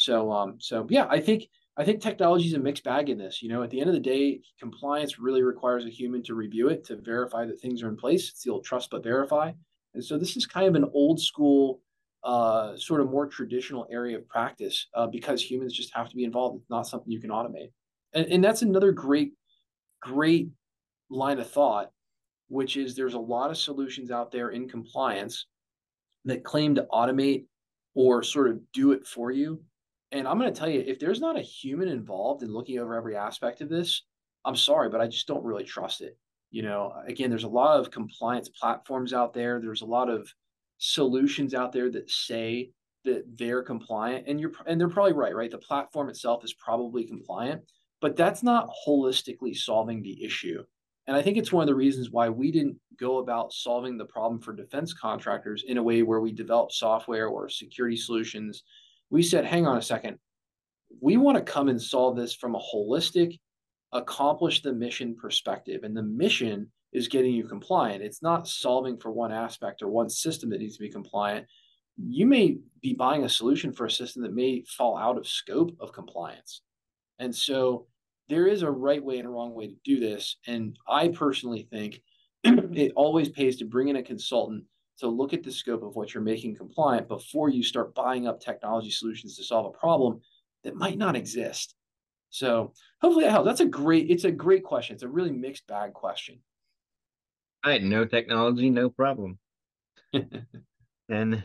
So 0.00 0.32
um, 0.32 0.56
so 0.58 0.86
yeah, 0.88 1.06
I 1.10 1.20
think 1.20 1.44
I 1.76 1.84
think 1.84 2.00
technology 2.00 2.46
is 2.46 2.54
a 2.54 2.58
mixed 2.58 2.84
bag 2.84 3.10
in 3.10 3.18
this. 3.18 3.42
You 3.42 3.50
know, 3.50 3.62
at 3.62 3.68
the 3.68 3.80
end 3.80 3.90
of 3.90 3.94
the 3.94 4.00
day, 4.00 4.40
compliance 4.58 5.18
really 5.18 5.42
requires 5.42 5.84
a 5.84 5.90
human 5.90 6.22
to 6.22 6.34
review 6.34 6.68
it 6.68 6.84
to 6.86 6.96
verify 6.96 7.44
that 7.44 7.60
things 7.60 7.82
are 7.82 7.88
in 7.90 7.98
place. 7.98 8.30
It's 8.30 8.42
the 8.42 8.50
old 8.50 8.64
trust 8.64 8.88
but 8.90 9.02
verify. 9.02 9.52
And 9.92 10.02
so 10.02 10.16
this 10.16 10.38
is 10.38 10.46
kind 10.46 10.66
of 10.66 10.74
an 10.74 10.88
old 10.94 11.20
school, 11.20 11.82
uh, 12.24 12.78
sort 12.78 13.02
of 13.02 13.10
more 13.10 13.26
traditional 13.26 13.86
area 13.90 14.16
of 14.16 14.26
practice 14.26 14.86
uh, 14.94 15.06
because 15.06 15.42
humans 15.42 15.74
just 15.74 15.94
have 15.94 16.08
to 16.08 16.16
be 16.16 16.24
involved. 16.24 16.60
It's 16.60 16.70
not 16.70 16.86
something 16.86 17.12
you 17.12 17.20
can 17.20 17.28
automate. 17.28 17.70
And, 18.14 18.24
and 18.26 18.42
that's 18.42 18.62
another 18.62 18.92
great, 18.92 19.32
great 20.00 20.48
line 21.10 21.40
of 21.40 21.50
thought, 21.50 21.90
which 22.48 22.78
is 22.78 22.94
there's 22.94 23.14
a 23.14 23.18
lot 23.18 23.50
of 23.50 23.58
solutions 23.58 24.10
out 24.10 24.32
there 24.32 24.48
in 24.48 24.66
compliance 24.66 25.44
that 26.24 26.42
claim 26.42 26.76
to 26.76 26.86
automate 26.90 27.44
or 27.94 28.22
sort 28.22 28.48
of 28.48 28.60
do 28.72 28.92
it 28.92 29.06
for 29.06 29.30
you 29.30 29.60
and 30.12 30.26
I'm 30.26 30.38
going 30.38 30.52
to 30.52 30.58
tell 30.58 30.68
you, 30.68 30.80
if 30.86 30.98
there's 30.98 31.20
not 31.20 31.38
a 31.38 31.42
human 31.42 31.88
involved 31.88 32.42
in 32.42 32.52
looking 32.52 32.78
over 32.78 32.94
every 32.94 33.16
aspect 33.16 33.60
of 33.60 33.68
this, 33.68 34.02
I'm 34.44 34.56
sorry, 34.56 34.88
but 34.88 35.00
I 35.00 35.06
just 35.06 35.26
don't 35.26 35.44
really 35.44 35.64
trust 35.64 36.00
it. 36.00 36.18
You 36.50 36.62
know, 36.62 36.92
again, 37.06 37.30
there's 37.30 37.44
a 37.44 37.48
lot 37.48 37.78
of 37.78 37.90
compliance 37.90 38.48
platforms 38.48 39.12
out 39.12 39.32
there. 39.32 39.60
There's 39.60 39.82
a 39.82 39.86
lot 39.86 40.08
of 40.08 40.32
solutions 40.78 41.54
out 41.54 41.72
there 41.72 41.90
that 41.90 42.10
say 42.10 42.70
that 43.04 43.24
they're 43.36 43.62
compliant, 43.62 44.26
and 44.26 44.40
you're 44.40 44.52
and 44.66 44.80
they're 44.80 44.88
probably 44.88 45.12
right. 45.12 45.34
Right, 45.34 45.50
the 45.50 45.58
platform 45.58 46.08
itself 46.08 46.44
is 46.44 46.54
probably 46.54 47.04
compliant, 47.04 47.62
but 48.00 48.16
that's 48.16 48.42
not 48.42 48.70
holistically 48.86 49.56
solving 49.56 50.02
the 50.02 50.24
issue. 50.24 50.64
And 51.06 51.16
I 51.16 51.22
think 51.22 51.38
it's 51.38 51.52
one 51.52 51.62
of 51.62 51.66
the 51.66 51.74
reasons 51.74 52.10
why 52.10 52.28
we 52.28 52.50
didn't 52.52 52.76
go 52.98 53.18
about 53.18 53.52
solving 53.52 53.96
the 53.96 54.04
problem 54.04 54.40
for 54.40 54.52
defense 54.52 54.92
contractors 54.92 55.64
in 55.66 55.78
a 55.78 55.82
way 55.82 56.02
where 56.02 56.20
we 56.20 56.32
develop 56.32 56.72
software 56.72 57.28
or 57.28 57.48
security 57.48 57.96
solutions 57.96 58.64
we 59.10 59.22
said, 59.22 59.44
hang 59.44 59.66
on 59.66 59.76
a 59.76 59.82
second. 59.82 60.18
We 61.00 61.16
want 61.16 61.36
to 61.36 61.52
come 61.52 61.68
and 61.68 61.80
solve 61.80 62.16
this 62.16 62.34
from 62.34 62.54
a 62.54 62.60
holistic, 62.60 63.38
accomplish 63.92 64.62
the 64.62 64.72
mission 64.72 65.16
perspective. 65.16 65.82
And 65.84 65.96
the 65.96 66.02
mission 66.02 66.70
is 66.92 67.08
getting 67.08 67.34
you 67.34 67.44
compliant. 67.44 68.02
It's 68.02 68.22
not 68.22 68.48
solving 68.48 68.96
for 68.98 69.10
one 69.10 69.32
aspect 69.32 69.82
or 69.82 69.88
one 69.88 70.08
system 70.08 70.50
that 70.50 70.60
needs 70.60 70.76
to 70.76 70.82
be 70.82 70.90
compliant. 70.90 71.46
You 71.96 72.26
may 72.26 72.58
be 72.82 72.94
buying 72.94 73.24
a 73.24 73.28
solution 73.28 73.72
for 73.72 73.86
a 73.86 73.90
system 73.90 74.22
that 74.22 74.34
may 74.34 74.64
fall 74.66 74.96
out 74.96 75.18
of 75.18 75.26
scope 75.26 75.76
of 75.80 75.92
compliance. 75.92 76.62
And 77.18 77.34
so 77.34 77.86
there 78.28 78.46
is 78.46 78.62
a 78.62 78.70
right 78.70 79.02
way 79.02 79.18
and 79.18 79.26
a 79.26 79.30
wrong 79.30 79.54
way 79.54 79.68
to 79.68 79.76
do 79.84 80.00
this. 80.00 80.36
And 80.46 80.78
I 80.88 81.08
personally 81.08 81.68
think 81.70 82.00
it 82.44 82.92
always 82.96 83.28
pays 83.28 83.56
to 83.58 83.64
bring 83.64 83.88
in 83.88 83.96
a 83.96 84.02
consultant 84.02 84.64
to 85.00 85.08
look 85.08 85.32
at 85.32 85.42
the 85.42 85.52
scope 85.52 85.82
of 85.82 85.96
what 85.96 86.14
you're 86.14 86.22
making 86.22 86.56
compliant 86.56 87.08
before 87.08 87.48
you 87.48 87.62
start 87.62 87.94
buying 87.94 88.26
up 88.26 88.40
technology 88.40 88.90
solutions 88.90 89.36
to 89.36 89.44
solve 89.44 89.66
a 89.66 89.78
problem 89.78 90.20
that 90.62 90.76
might 90.76 90.98
not 90.98 91.16
exist. 91.16 91.74
So 92.30 92.72
hopefully 93.00 93.24
that 93.24 93.32
helps. 93.32 93.46
That's 93.46 93.60
a 93.60 93.66
great, 93.66 94.10
it's 94.10 94.24
a 94.24 94.30
great 94.30 94.62
question. 94.62 94.94
It's 94.94 95.02
a 95.02 95.08
really 95.08 95.32
mixed 95.32 95.66
bag 95.66 95.92
question. 95.94 96.38
All 97.64 97.72
right, 97.72 97.82
no 97.82 98.04
technology, 98.04 98.70
no 98.70 98.88
problem. 98.88 99.38
and 100.12 101.44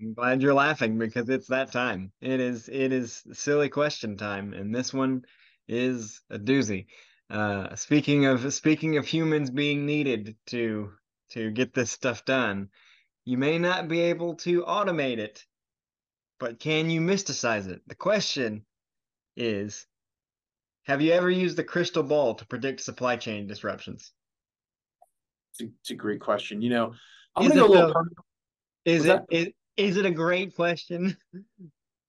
I'm 0.00 0.14
glad 0.14 0.42
you're 0.42 0.54
laughing 0.54 0.98
because 0.98 1.28
it's 1.28 1.48
that 1.48 1.72
time. 1.72 2.12
It 2.20 2.40
is 2.40 2.68
it 2.68 2.92
is 2.92 3.22
silly 3.32 3.68
question 3.68 4.16
time, 4.16 4.52
and 4.52 4.74
this 4.74 4.92
one 4.92 5.22
is 5.66 6.20
a 6.30 6.38
doozy. 6.38 6.86
Uh, 7.30 7.74
speaking 7.74 8.26
of 8.26 8.52
speaking 8.52 8.96
of 8.96 9.06
humans 9.06 9.50
being 9.50 9.86
needed 9.86 10.36
to 10.46 10.90
to 11.30 11.50
get 11.50 11.74
this 11.74 11.90
stuff 11.90 12.24
done. 12.24 12.68
You 13.24 13.38
may 13.38 13.58
not 13.58 13.88
be 13.88 14.00
able 14.00 14.36
to 14.36 14.62
automate 14.62 15.18
it, 15.18 15.44
but 16.40 16.58
can 16.58 16.90
you 16.90 17.00
mysticize 17.00 17.68
it? 17.68 17.82
The 17.86 17.94
question 17.94 18.64
is 19.36 19.86
Have 20.84 21.02
you 21.02 21.12
ever 21.12 21.30
used 21.30 21.56
the 21.56 21.64
crystal 21.64 22.02
ball 22.02 22.34
to 22.36 22.46
predict 22.46 22.80
supply 22.80 23.16
chain 23.16 23.46
disruptions? 23.46 24.12
It's 25.58 25.90
a, 25.90 25.94
a 25.94 25.96
great 25.96 26.20
question. 26.20 26.62
You 26.62 26.70
know, 26.70 26.94
I'm 27.36 27.48
going 27.48 27.60
to 27.60 27.68
go 27.68 27.84
a 27.84 27.86
little. 27.86 28.04
is 28.84 29.04
it 29.04 29.22
is, 29.30 29.48
is 29.76 29.96
it 29.96 30.06
a 30.06 30.10
great 30.10 30.54
question? 30.54 31.16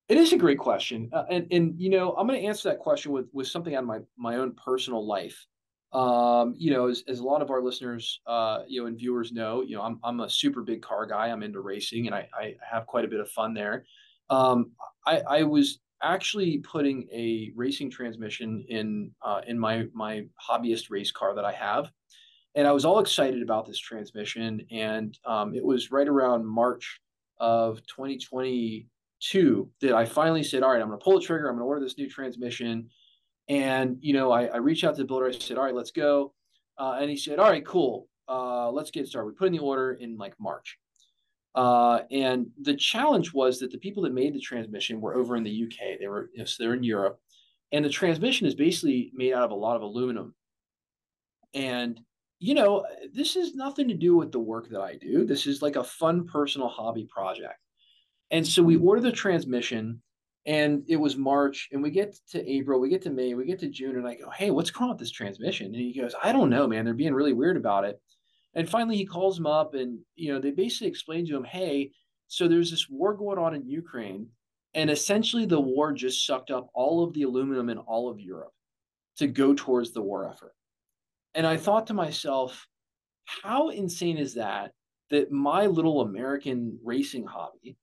It 0.08 0.18
is 0.18 0.34
a 0.34 0.38
great 0.38 0.58
question, 0.58 1.10
uh, 1.14 1.26
and 1.30 1.46
and 1.52 1.80
you 1.80 1.92
know 1.92 2.16
I'm 2.16 2.26
going 2.26 2.42
to 2.42 2.48
answer 2.48 2.70
that 2.70 2.80
question 2.80 3.12
with 3.12 3.28
with 3.32 3.48
something 3.48 3.76
on 3.76 3.86
my 3.86 4.00
my 4.18 4.38
own 4.38 4.56
personal 4.56 5.06
life 5.06 5.46
um, 5.92 6.54
you 6.58 6.72
know, 6.72 6.88
as, 6.88 7.04
as 7.08 7.20
a 7.20 7.24
lot 7.24 7.42
of 7.42 7.50
our 7.50 7.62
listeners, 7.62 8.22
uh, 8.28 8.60
you 8.68 8.82
know, 8.82 8.88
and 8.88 8.98
viewers 8.98 9.32
know, 9.32 9.62
you 9.62 9.76
know, 9.76 9.82
I'm, 9.82 10.00
I'm 10.04 10.20
a 10.20 10.30
super 10.30 10.62
big 10.62 10.82
car 10.82 11.06
guy. 11.06 11.28
I'm 11.28 11.42
into 11.42 11.62
racing 11.62 12.06
and 12.06 12.16
I, 12.16 12.28
I 12.34 12.56
have 12.70 12.86
quite 12.86 13.06
a 13.06 13.08
bit 13.08 13.20
of 13.20 13.30
fun 13.30 13.54
there. 13.54 13.86
Um, 14.30 14.72
I, 15.08 15.22
I 15.28 15.44
was 15.44 15.80
actually 16.04 16.60
putting 16.60 17.08
a 17.12 17.52
racing 17.56 17.90
transmission 17.90 18.64
in, 18.70 19.12
uh, 19.24 19.42
in 19.48 19.58
my, 19.58 19.86
my 19.94 20.26
hobbyist 20.48 20.92
race 20.92 21.12
car 21.12 21.34
that 21.36 21.46
I 21.46 21.54
have. 21.54 21.92
And 22.56 22.68
I 22.68 22.72
was 22.72 22.86
all 22.86 23.00
excited 23.00 23.42
about 23.42 23.66
this 23.66 23.80
transmission. 23.80 24.62
And 24.72 25.18
um, 25.26 25.56
it 25.56 25.66
was 25.66 25.92
right 25.92 26.08
around 26.08 26.46
March 26.46 27.00
of 27.40 27.82
2022 27.88 29.70
that 29.82 29.94
I 29.94 30.06
finally 30.06 30.44
said, 30.44 30.62
all 30.62 30.72
right, 30.72 30.82
I'm 30.82 30.88
going 30.88 31.00
to 31.00 31.04
pull 31.04 31.20
the 31.20 31.26
trigger. 31.26 31.48
I'm 31.48 31.56
going 31.56 31.64
to 31.64 31.68
order 31.68 31.82
this 31.82 31.98
new 31.98 32.10
transmission 32.10 32.90
and, 33.50 33.98
you 34.00 34.14
know, 34.14 34.32
I, 34.32 34.46
I 34.46 34.58
reached 34.58 34.84
out 34.84 34.96
to 34.96 35.02
the 35.02 35.08
builder. 35.08 35.28
I 35.28 35.32
said, 35.32 35.58
all 35.58 35.66
right, 35.66 35.74
let's 35.74 35.92
go. 35.92 36.34
Uh, 36.78 36.98
and 37.02 37.10
he 37.10 37.18
said, 37.18 37.40
all 37.40 37.50
right, 37.50 37.66
cool. 37.66 38.08
Uh, 38.30 38.70
let's 38.72 38.92
get 38.92 39.08
started. 39.08 39.26
We 39.26 39.34
put 39.34 39.48
in 39.48 39.54
the 39.54 39.60
order 39.60 39.94
in 39.94 40.18
like 40.18 40.36
March. 40.40 40.78
Uh, 41.56 42.02
and 42.12 42.48
the 42.62 42.76
challenge 42.76 43.34
was 43.34 43.60
that 43.60 43.72
the 43.72 43.80
people 43.80 44.04
that 44.04 44.14
made 44.14 44.36
the 44.36 44.40
transmission 44.40 45.02
were 45.02 45.16
over 45.16 45.36
in 45.36 45.44
the 45.44 45.64
UK. 45.64 46.00
They 46.00 46.08
were, 46.08 46.30
you 46.32 46.40
know, 46.40 46.46
so 46.46 46.64
they're 46.64 46.76
in 46.76 46.84
Europe. 46.84 47.20
And 47.72 47.84
the 47.84 47.90
transmission 47.90 48.46
is 48.46 48.54
basically 48.54 49.12
made 49.16 49.34
out 49.34 49.44
of 49.44 49.52
a 49.52 49.56
lot 49.56 49.76
of 49.76 49.82
aluminum. 49.82 50.36
And, 51.56 52.00
you 52.40 52.54
know, 52.54 52.86
this 53.14 53.36
is 53.36 53.56
nothing 53.56 53.88
to 53.88 53.96
do 53.96 54.16
with 54.16 54.32
the 54.32 54.40
work 54.40 54.70
that 54.70 54.82
I 54.82 54.96
do. 54.96 55.26
This 55.26 55.48
is 55.48 55.64
like 55.64 55.76
a 55.76 55.84
fun 55.84 56.28
personal 56.28 56.68
hobby 56.68 57.08
project. 57.12 57.60
And 58.30 58.46
so 58.46 58.62
we 58.62 58.78
order 58.78 59.02
the 59.02 59.12
transmission 59.12 60.02
and 60.46 60.84
it 60.88 60.96
was 60.98 61.18
March, 61.18 61.70
and 61.72 61.84
we 61.84 61.92
get 61.92 62.18
to 62.32 62.50
April, 62.50 62.80
we 62.80 62.90
get 62.90 63.02
to 63.04 63.10
May, 63.10 63.34
we 63.34 63.46
get 63.46 63.60
to 63.60 63.70
June, 63.70 63.98
and 63.98 64.08
I 64.08 64.16
go, 64.16 64.30
"Hey, 64.30 64.52
what's 64.52 64.78
wrong 64.80 64.90
with 64.90 65.00
this 65.00 65.12
transmission?" 65.12 65.68
And 65.68 65.76
he 65.76 65.94
goes, 65.94 66.16
"I 66.24 66.32
don't 66.32 66.50
know, 66.50 66.68
man. 66.68 66.86
They're 66.86 66.94
being 66.94 67.14
really 67.14 67.34
weird 67.34 67.58
about 67.58 67.86
it." 67.86 68.02
And 68.56 68.70
finally, 68.70 68.98
he 68.98 69.06
calls 69.06 69.38
him 69.38 69.46
up, 69.46 69.74
and 69.74 70.00
you 70.16 70.34
know, 70.34 70.40
they 70.40 70.52
basically 70.52 70.88
explain 70.88 71.26
to 71.28 71.36
him, 71.36 71.44
"Hey, 71.44 71.92
so 72.28 72.48
there's 72.48 72.72
this 72.72 72.90
war 72.90 73.14
going 73.14 73.38
on 73.38 73.56
in 73.56 73.70
Ukraine, 73.70 74.30
and 74.74 74.90
essentially 74.90 75.46
the 75.46 75.60
war 75.60 75.94
just 75.94 76.26
sucked 76.26 76.52
up 76.52 76.70
all 76.74 77.04
of 77.04 77.14
the 77.14 77.24
aluminum 77.24 77.70
in 77.70 77.78
all 77.78 78.10
of 78.10 78.20
Europe 78.20 78.54
to 79.18 79.28
go 79.28 79.54
towards 79.54 79.92
the 79.92 80.02
war 80.02 80.28
effort." 80.28 80.56
And 81.36 81.46
I 81.46 81.58
thought 81.58 81.88
to 81.88 81.94
myself, 81.94 82.68
how 83.26 83.70
insane 83.70 84.18
is 84.18 84.34
that? 84.36 84.74
That 85.10 85.32
my 85.32 85.68
little 85.68 86.02
American 86.02 86.80
racing 86.84 87.26
hobby, 87.26 87.78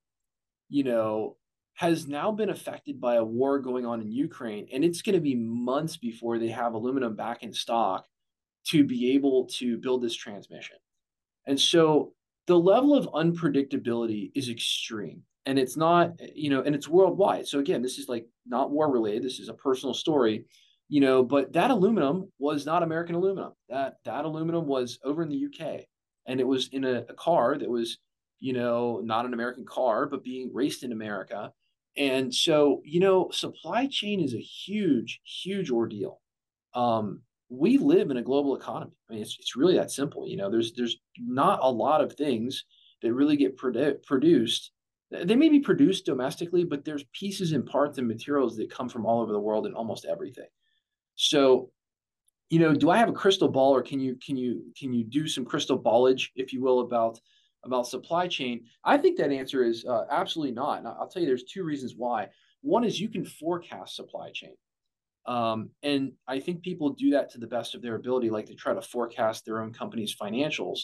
you 0.68 0.84
know, 0.84 1.36
has 1.76 2.08
now 2.08 2.32
been 2.32 2.50
affected 2.50 3.00
by 3.00 3.16
a 3.16 3.24
war 3.24 3.58
going 3.58 3.84
on 3.84 4.00
in 4.00 4.10
Ukraine, 4.10 4.66
and 4.72 4.82
it's 4.82 5.02
going 5.02 5.14
to 5.14 5.20
be 5.20 5.34
months 5.34 5.96
before 5.98 6.38
they 6.38 6.48
have 6.48 6.72
aluminum 6.72 7.14
back 7.14 7.42
in 7.42 7.52
stock 7.52 8.06
to 8.68 8.82
be 8.82 9.12
able 9.14 9.44
to 9.44 9.76
build 9.76 10.02
this 10.02 10.14
transmission. 10.14 10.76
And 11.46 11.60
so 11.60 12.14
the 12.46 12.58
level 12.58 12.94
of 12.94 13.06
unpredictability 13.08 14.32
is 14.34 14.48
extreme. 14.48 15.22
And 15.44 15.58
it's 15.58 15.76
not, 15.76 16.12
you 16.34 16.50
know, 16.50 16.62
and 16.62 16.74
it's 16.74 16.88
worldwide. 16.88 17.46
So 17.46 17.58
again, 17.58 17.82
this 17.82 17.98
is 17.98 18.08
like 18.08 18.26
not 18.46 18.70
war 18.70 18.90
related. 18.90 19.22
This 19.22 19.38
is 19.38 19.48
a 19.48 19.54
personal 19.54 19.94
story, 19.94 20.46
you 20.88 21.00
know, 21.00 21.22
but 21.22 21.52
that 21.52 21.70
aluminum 21.70 22.32
was 22.38 22.66
not 22.66 22.82
American 22.82 23.14
aluminum. 23.14 23.52
That 23.68 23.96
that 24.04 24.24
aluminum 24.24 24.66
was 24.66 24.98
over 25.04 25.22
in 25.22 25.28
the 25.28 25.46
UK. 25.46 25.82
And 26.26 26.40
it 26.40 26.46
was 26.46 26.68
in 26.68 26.84
a, 26.84 27.04
a 27.08 27.14
car 27.14 27.56
that 27.58 27.68
was, 27.68 27.98
you 28.40 28.54
know, 28.54 29.00
not 29.04 29.26
an 29.26 29.34
American 29.34 29.66
car, 29.66 30.06
but 30.06 30.24
being 30.24 30.50
raced 30.52 30.82
in 30.82 30.90
America 30.90 31.52
and 31.96 32.34
so, 32.34 32.82
you 32.84 33.00
know, 33.00 33.30
supply 33.32 33.86
chain 33.86 34.20
is 34.20 34.34
a 34.34 34.38
huge, 34.38 35.20
huge 35.24 35.70
ordeal. 35.70 36.20
Um, 36.74 37.22
we 37.48 37.78
live 37.78 38.10
in 38.10 38.16
a 38.16 38.22
global 38.22 38.56
economy. 38.56 38.92
I 39.08 39.14
mean, 39.14 39.22
it's, 39.22 39.36
it's 39.38 39.56
really 39.56 39.76
that 39.76 39.90
simple. 39.90 40.28
You 40.28 40.36
know, 40.36 40.50
there's 40.50 40.72
there's 40.74 40.96
not 41.18 41.60
a 41.62 41.70
lot 41.70 42.00
of 42.02 42.14
things 42.14 42.64
that 43.02 43.14
really 43.14 43.36
get 43.36 43.56
produ- 43.56 44.02
produced 44.04 44.72
They 45.10 45.36
may 45.36 45.48
be 45.48 45.60
produced 45.60 46.06
domestically, 46.06 46.64
but 46.64 46.84
there's 46.84 47.04
pieces 47.12 47.52
and 47.52 47.64
parts 47.64 47.98
and 47.98 48.08
materials 48.08 48.56
that 48.56 48.70
come 48.70 48.88
from 48.88 49.06
all 49.06 49.22
over 49.22 49.32
the 49.32 49.40
world 49.40 49.66
in 49.66 49.74
almost 49.74 50.04
everything. 50.04 50.48
So, 51.16 51.70
you 52.50 52.58
know, 52.60 52.74
do 52.74 52.90
I 52.90 52.98
have 52.98 53.08
a 53.08 53.12
crystal 53.12 53.48
ball, 53.48 53.74
or 53.74 53.82
can 53.82 54.00
you 54.00 54.16
can 54.24 54.36
you 54.36 54.72
can 54.78 54.92
you 54.92 55.04
do 55.04 55.26
some 55.28 55.44
crystal 55.44 55.78
ballage, 55.78 56.28
if 56.36 56.52
you 56.52 56.62
will, 56.62 56.80
about 56.80 57.20
about 57.66 57.86
supply 57.86 58.26
chain? 58.26 58.64
I 58.84 58.96
think 58.96 59.18
that 59.18 59.30
answer 59.30 59.64
is 59.64 59.84
uh, 59.84 60.04
absolutely 60.10 60.54
not. 60.54 60.78
And 60.78 60.88
I'll 60.88 61.08
tell 61.08 61.22
you, 61.22 61.28
there's 61.28 61.44
two 61.44 61.64
reasons 61.64 61.94
why. 61.96 62.28
One 62.62 62.84
is 62.84 63.00
you 63.00 63.08
can 63.08 63.24
forecast 63.24 63.96
supply 63.96 64.30
chain. 64.32 64.54
Um, 65.26 65.70
and 65.82 66.12
I 66.28 66.38
think 66.40 66.62
people 66.62 66.90
do 66.90 67.10
that 67.10 67.30
to 67.32 67.38
the 67.38 67.46
best 67.46 67.74
of 67.74 67.82
their 67.82 67.96
ability, 67.96 68.30
like 68.30 68.46
to 68.46 68.54
try 68.54 68.74
to 68.74 68.82
forecast 68.82 69.44
their 69.44 69.60
own 69.60 69.72
company's 69.72 70.14
financials. 70.14 70.80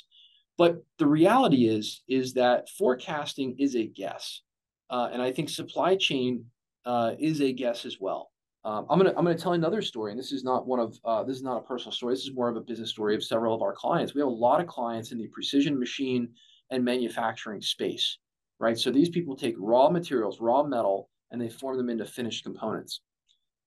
But 0.59 0.83
the 0.99 1.07
reality 1.07 1.69
is, 1.69 2.03
is 2.09 2.35
that 2.35 2.69
forecasting 2.71 3.57
is 3.59 3.77
a 3.77 3.87
guess, 3.87 4.43
uh, 4.91 5.09
and 5.13 5.23
I 5.23 5.33
think 5.33 5.49
supply 5.49 5.97
chain 5.97 6.45
uh, 6.85 7.13
is 7.19 7.41
a 7.41 7.53
guess 7.53 7.87
as 7.87 7.99
well. 8.01 8.31
Um, 8.65 8.87
I'm 8.91 8.99
gonna 8.99 9.15
I'm 9.17 9.25
gonna 9.25 9.37
tell 9.37 9.55
another 9.55 9.83
story, 9.83 10.13
and 10.13 10.19
this 10.19 10.31
is 10.31 10.45
not 10.45 10.67
one 10.67 10.79
of 10.79 10.99
uh, 11.05 11.25
this 11.25 11.37
is 11.37 11.43
not 11.43 11.57
a 11.57 11.63
personal 11.63 11.93
story. 11.93 12.15
This 12.15 12.25
is 12.25 12.35
more 12.35 12.49
of 12.49 12.57
a 12.57 12.61
business 12.61 12.91
story 12.91 13.15
of 13.15 13.25
several 13.25 13.55
of 13.55 13.63
our 13.63 13.73
clients. 13.73 14.15
We 14.15 14.21
have 14.21 14.29
a 14.29 14.31
lot 14.31 14.61
of 14.61 14.67
clients 14.67 15.11
in 15.11 15.19
the 15.19 15.27
precision 15.29 15.79
machine 15.79 16.29
and 16.73 16.85
manufacturing 16.85 17.61
space, 17.63 18.19
right? 18.59 18.77
So 18.77 18.91
these 18.91 19.11
people 19.11 19.37
take 19.37 19.55
raw 19.59 19.89
materials, 19.91 20.41
raw 20.41 20.65
metal, 20.65 21.09
and 21.31 21.41
they 21.41 21.49
form 21.49 21.77
them 21.77 21.91
into 21.91 22.05
finished 22.05 22.43
components. 22.43 23.03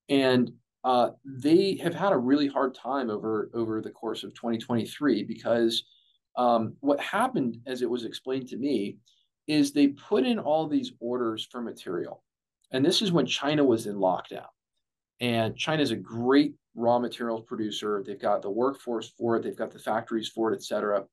And 0.10 0.52
uh, 0.84 1.12
they 1.24 1.80
have 1.82 1.96
had 1.96 2.12
a 2.12 2.18
really 2.18 2.48
hard 2.48 2.76
time 2.76 3.10
over 3.10 3.50
over 3.54 3.82
the 3.82 3.90
course 3.90 4.24
of 4.24 4.34
2023 4.34 5.24
because 5.24 5.84
um, 6.36 6.74
what 6.82 7.00
happened, 7.00 7.58
as 7.66 7.82
it 7.82 7.90
was 7.90 8.04
explained 8.04 8.48
to 8.50 8.58
me, 8.58 8.98
is 9.48 9.72
they 9.72 9.88
put 9.88 10.26
in 10.26 10.38
all 10.38 10.68
these 10.68 10.92
orders 11.00 11.48
for 11.50 11.62
material, 11.62 12.24
and 12.72 12.84
this 12.84 13.02
is 13.02 13.12
when 13.12 13.26
China 13.26 13.64
was 13.64 13.88
in 13.88 13.96
lockdown. 13.96 14.48
And 15.22 15.56
China 15.56 15.82
is 15.82 15.92
a 15.92 15.96
great 15.96 16.56
raw 16.76 17.00
materials 17.00 17.44
producer. 17.48 18.04
They've 18.06 18.20
got 18.20 18.42
the 18.42 18.50
workforce 18.50 19.14
for 19.18 19.38
it. 19.38 19.44
They've 19.44 19.56
got 19.56 19.72
the 19.72 19.80
factories 19.80 20.28
for 20.28 20.52
it, 20.52 20.56
et 20.56 20.64
cetera. 20.64 21.06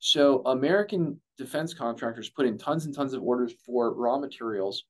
So 0.00 0.42
American 0.46 1.20
defense 1.36 1.74
contractors 1.74 2.30
put 2.30 2.46
in 2.46 2.58
tons 2.58 2.86
and 2.86 2.94
tons 2.94 3.12
of 3.12 3.22
orders 3.22 3.54
for 3.64 3.94
raw 3.94 4.18
materials. 4.18 4.84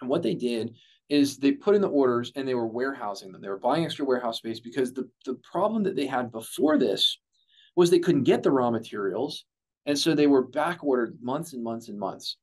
And 0.00 0.08
what 0.08 0.22
they 0.22 0.34
did 0.34 0.74
is 1.08 1.38
they 1.38 1.52
put 1.52 1.74
in 1.74 1.80
the 1.80 1.88
orders 1.88 2.30
and 2.36 2.46
they 2.46 2.54
were 2.54 2.66
warehousing 2.66 3.32
them. 3.32 3.40
They 3.40 3.48
were 3.48 3.58
buying 3.58 3.84
extra 3.84 4.04
warehouse 4.04 4.38
space 4.38 4.60
because 4.60 4.92
the, 4.92 5.08
the 5.26 5.34
problem 5.42 5.82
that 5.82 5.96
they 5.96 6.06
had 6.06 6.30
before 6.30 6.78
this 6.78 7.18
was 7.76 7.90
they 7.90 7.98
couldn't 7.98 8.24
get 8.24 8.42
the 8.42 8.50
raw 8.50 8.70
materials. 8.70 9.44
And 9.86 9.98
so 9.98 10.14
they 10.14 10.26
were 10.26 10.46
back 10.46 10.84
ordered 10.84 11.18
months 11.20 11.54
and 11.54 11.64
months 11.64 11.88
and 11.88 11.98
months. 11.98 12.36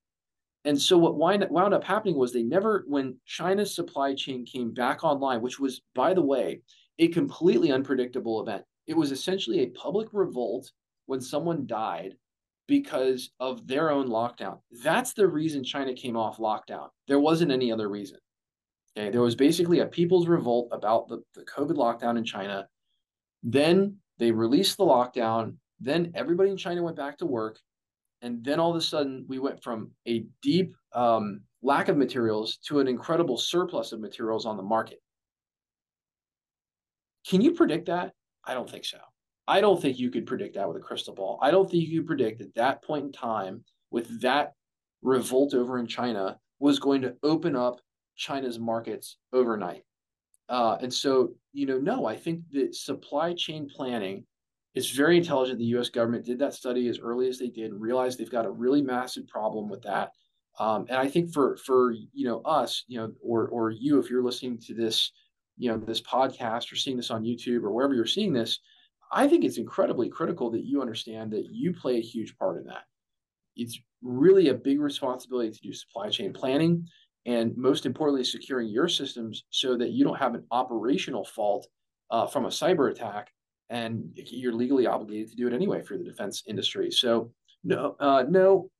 And 0.65 0.81
so 0.81 0.97
what 0.97 1.15
wind, 1.15 1.45
wound 1.49 1.73
up 1.73 1.83
happening 1.83 2.17
was 2.17 2.33
they 2.33 2.43
never, 2.43 2.83
when 2.87 3.17
China's 3.25 3.73
supply 3.73 4.15
chain 4.15 4.45
came 4.45 4.73
back 4.73 5.03
online, 5.03 5.41
which 5.41 5.59
was, 5.59 5.81
by 5.95 6.13
the 6.13 6.21
way, 6.21 6.61
a 6.99 7.07
completely 7.07 7.71
unpredictable 7.71 8.41
event. 8.41 8.63
It 8.87 8.97
was 8.97 9.11
essentially 9.11 9.59
a 9.59 9.69
public 9.69 10.09
revolt 10.11 10.71
when 11.07 11.19
someone 11.19 11.65
died 11.65 12.15
because 12.67 13.31
of 13.39 13.65
their 13.65 13.89
own 13.89 14.07
lockdown. 14.07 14.59
That's 14.83 15.13
the 15.13 15.27
reason 15.27 15.63
China 15.63 15.93
came 15.93 16.17
off 16.17 16.37
lockdown. 16.37 16.89
There 17.07 17.19
wasn't 17.19 17.51
any 17.51 17.71
other 17.71 17.89
reason. 17.89 18.19
Okay, 18.97 19.09
there 19.09 19.21
was 19.21 19.35
basically 19.35 19.79
a 19.79 19.85
people's 19.85 20.27
revolt 20.27 20.69
about 20.71 21.07
the, 21.07 21.23
the 21.33 21.43
COVID 21.43 21.75
lockdown 21.75 22.17
in 22.17 22.23
China. 22.23 22.67
Then 23.43 23.97
they 24.17 24.31
released 24.31 24.77
the 24.77 24.85
lockdown. 24.85 25.55
Then 25.79 26.11
everybody 26.15 26.49
in 26.49 26.57
China 26.57 26.83
went 26.83 26.97
back 26.97 27.17
to 27.19 27.25
work. 27.25 27.59
And 28.21 28.43
then 28.43 28.59
all 28.59 28.71
of 28.71 28.75
a 28.75 28.81
sudden, 28.81 29.25
we 29.27 29.37
went 29.39 29.63
from 29.63 29.91
a 30.07 30.25
deep 30.41 30.75
um, 30.93 31.41
lack 31.61 31.87
of 31.87 31.97
materials 31.97 32.57
to 32.67 32.79
an 32.79 32.87
incredible 32.87 33.37
surplus 33.37 33.91
of 33.91 33.99
materials 33.99 34.45
on 34.45 34.57
the 34.57 34.63
market. 34.63 34.99
Can 37.27 37.41
you 37.41 37.53
predict 37.53 37.85
that? 37.85 38.13
I 38.43 38.53
don't 38.53 38.69
think 38.69 38.85
so. 38.85 38.97
I 39.47 39.61
don't 39.61 39.81
think 39.81 39.97
you 39.97 40.11
could 40.11 40.25
predict 40.25 40.55
that 40.55 40.67
with 40.67 40.77
a 40.77 40.81
crystal 40.81 41.13
ball. 41.13 41.39
I 41.41 41.51
don't 41.51 41.69
think 41.69 41.87
you 41.87 41.99
could 41.99 42.07
predict 42.07 42.41
at 42.41 42.53
that 42.55 42.83
point 42.83 43.05
in 43.05 43.11
time, 43.11 43.63
with 43.91 44.21
that 44.21 44.53
revolt 45.01 45.53
over 45.53 45.79
in 45.79 45.87
China, 45.87 46.37
was 46.59 46.79
going 46.79 47.01
to 47.03 47.15
open 47.23 47.55
up 47.55 47.79
China's 48.15 48.59
markets 48.59 49.17
overnight. 49.31 49.83
Uh, 50.49 50.77
and 50.81 50.93
so, 50.93 51.33
you 51.53 51.65
know, 51.65 51.77
no, 51.77 52.05
I 52.05 52.15
think 52.15 52.41
that 52.51 52.75
supply 52.75 53.33
chain 53.33 53.69
planning 53.69 54.25
is 54.75 54.91
very 54.91 55.17
intelligent. 55.17 55.59
The 55.59 55.65
U.S. 55.65 55.89
government 55.89 56.25
did 56.25 56.39
that 56.39 56.53
study 56.53 56.87
as 56.87 56.99
early 56.99 57.27
as 57.27 57.39
they 57.39 57.49
did, 57.49 57.73
realized 57.73 58.17
they've 58.17 58.29
got 58.29 58.45
a 58.45 58.51
really 58.51 58.81
massive 58.81 59.27
problem 59.27 59.69
with 59.69 59.81
that. 59.83 60.11
Um, 60.59 60.85
and 60.89 60.97
I 60.97 61.07
think 61.07 61.33
for 61.33 61.57
for 61.57 61.91
you 61.91 62.27
know 62.27 62.41
us, 62.41 62.83
you 62.87 62.97
know, 62.97 63.11
or 63.21 63.47
or 63.49 63.69
you, 63.69 63.99
if 63.99 64.09
you're 64.09 64.23
listening 64.23 64.57
to 64.59 64.73
this, 64.73 65.11
you 65.57 65.69
know, 65.69 65.77
this 65.77 66.01
podcast 66.01 66.71
or 66.71 66.75
seeing 66.75 66.97
this 66.97 67.11
on 67.11 67.23
YouTube 67.23 67.63
or 67.63 67.71
wherever 67.71 67.93
you're 67.93 68.05
seeing 68.05 68.33
this, 68.33 68.59
I 69.11 69.27
think 69.27 69.43
it's 69.43 69.57
incredibly 69.57 70.09
critical 70.09 70.49
that 70.51 70.65
you 70.65 70.81
understand 70.81 71.31
that 71.31 71.47
you 71.51 71.73
play 71.73 71.97
a 71.97 72.01
huge 72.01 72.37
part 72.37 72.57
in 72.57 72.65
that. 72.65 72.83
It's 73.55 73.79
really 74.01 74.49
a 74.49 74.53
big 74.53 74.79
responsibility 74.79 75.51
to 75.51 75.59
do 75.61 75.73
supply 75.73 76.09
chain 76.09 76.33
planning 76.33 76.87
and 77.27 77.55
most 77.57 77.85
importantly, 77.85 78.23
securing 78.23 78.69
your 78.69 78.87
systems 78.87 79.43
so 79.49 79.77
that 79.77 79.89
you 79.89 80.05
don't 80.05 80.17
have 80.17 80.33
an 80.33 80.45
operational 80.49 81.25
fault 81.25 81.67
uh, 82.09 82.25
from 82.25 82.45
a 82.45 82.49
cyber 82.49 82.89
attack, 82.89 83.31
and 83.69 84.11
you're 84.15 84.53
legally 84.53 84.87
obligated 84.87 85.29
to 85.29 85.35
do 85.35 85.45
it 85.45 85.53
anyway 85.53 85.81
for 85.81 85.97
the 85.97 86.05
defense 86.05 86.43
industry. 86.47 86.89
So, 86.89 87.33
no, 87.65 87.97
uh, 87.99 88.23
no, 88.29 88.71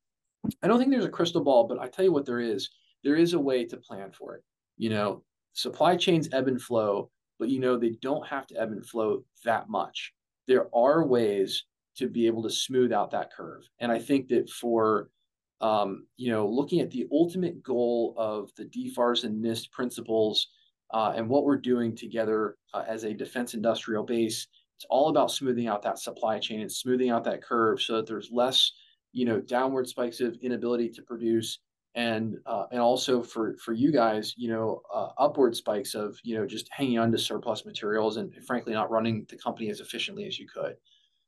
I 0.64 0.68
don't 0.68 0.80
think 0.80 0.92
there's 0.92 1.04
a 1.04 1.10
crystal 1.10 1.44
ball, 1.44 1.68
but 1.68 1.78
I 1.78 1.90
tell 1.90 2.06
you 2.06 2.14
what, 2.14 2.26
there 2.26 2.40
is. 2.40 2.70
There 3.04 3.18
is 3.18 3.34
a 3.34 3.40
way 3.40 3.66
to 3.66 3.76
plan 3.76 4.12
for 4.14 4.36
it. 4.36 4.44
You 4.78 4.92
know, 4.92 5.24
supply 5.52 5.98
chains 5.98 6.30
ebb 6.32 6.48
and 6.48 6.62
flow, 6.62 7.12
but 7.40 7.50
you 7.50 7.60
know 7.60 7.78
they 7.78 7.98
don't 8.02 8.26
have 8.26 8.48
to 8.48 8.56
ebb 8.56 8.72
and 8.72 8.86
flow 8.86 9.26
that 9.44 9.68
much. 9.70 10.14
There 10.48 10.68
are 10.76 11.06
ways 11.06 11.66
to 11.98 12.08
be 12.08 12.28
able 12.28 12.44
to 12.44 12.50
smooth 12.50 12.92
out 12.92 13.12
that 13.12 13.32
curve, 13.34 13.64
and 13.80 13.92
I 13.92 14.00
think 14.00 14.28
that 14.30 14.50
for 14.50 15.10
um, 15.62 16.06
you 16.18 16.32
know, 16.32 16.48
looking 16.48 16.82
at 16.82 16.92
the 16.92 17.08
ultimate 17.12 17.64
goal 17.64 18.14
of 18.18 18.52
the 18.56 18.66
DFARS 18.66 19.24
and 19.24 19.44
NIST 19.44 19.72
principles 19.72 20.48
uh, 20.94 21.14
and 21.16 21.28
what 21.28 21.46
we're 21.46 21.58
doing 21.58 21.96
together 21.96 22.58
uh, 22.74 22.84
as 22.88 23.04
a 23.04 23.14
defense 23.14 23.54
industrial 23.54 24.04
base. 24.04 24.48
It's 24.78 24.86
all 24.90 25.10
about 25.10 25.32
smoothing 25.32 25.68
out 25.68 25.82
that 25.82 26.00
supply 26.00 26.38
chain 26.38 26.62
and 26.62 26.72
smoothing 26.72 27.10
out 27.10 27.24
that 27.24 27.44
curve 27.44 27.82
so 27.82 27.96
that 27.96 28.06
there's 28.06 28.30
less, 28.32 28.72
you 29.12 29.26
know, 29.26 29.42
downward 29.42 29.88
spikes 29.88 30.20
of 30.20 30.38
inability 30.42 30.90
to 30.90 31.02
produce, 31.02 31.60
and 31.98 32.38
uh, 32.46 32.66
and 32.72 32.80
also 32.80 33.24
for 33.24 33.58
for 33.58 33.74
you 33.74 33.92
guys, 33.92 34.36
you 34.38 34.50
know, 34.50 34.84
uh, 34.94 35.10
upward 35.18 35.56
spikes 35.56 35.96
of 35.96 36.16
you 36.24 36.38
know 36.38 36.46
just 36.46 36.70
hanging 36.72 37.00
on 37.00 37.12
to 37.12 37.18
surplus 37.18 37.66
materials 37.66 38.18
and 38.18 38.32
frankly 38.46 38.72
not 38.72 38.92
running 38.92 39.26
the 39.30 39.36
company 39.36 39.70
as 39.72 39.80
efficiently 39.80 40.26
as 40.26 40.38
you 40.38 40.48
could. 40.48 40.76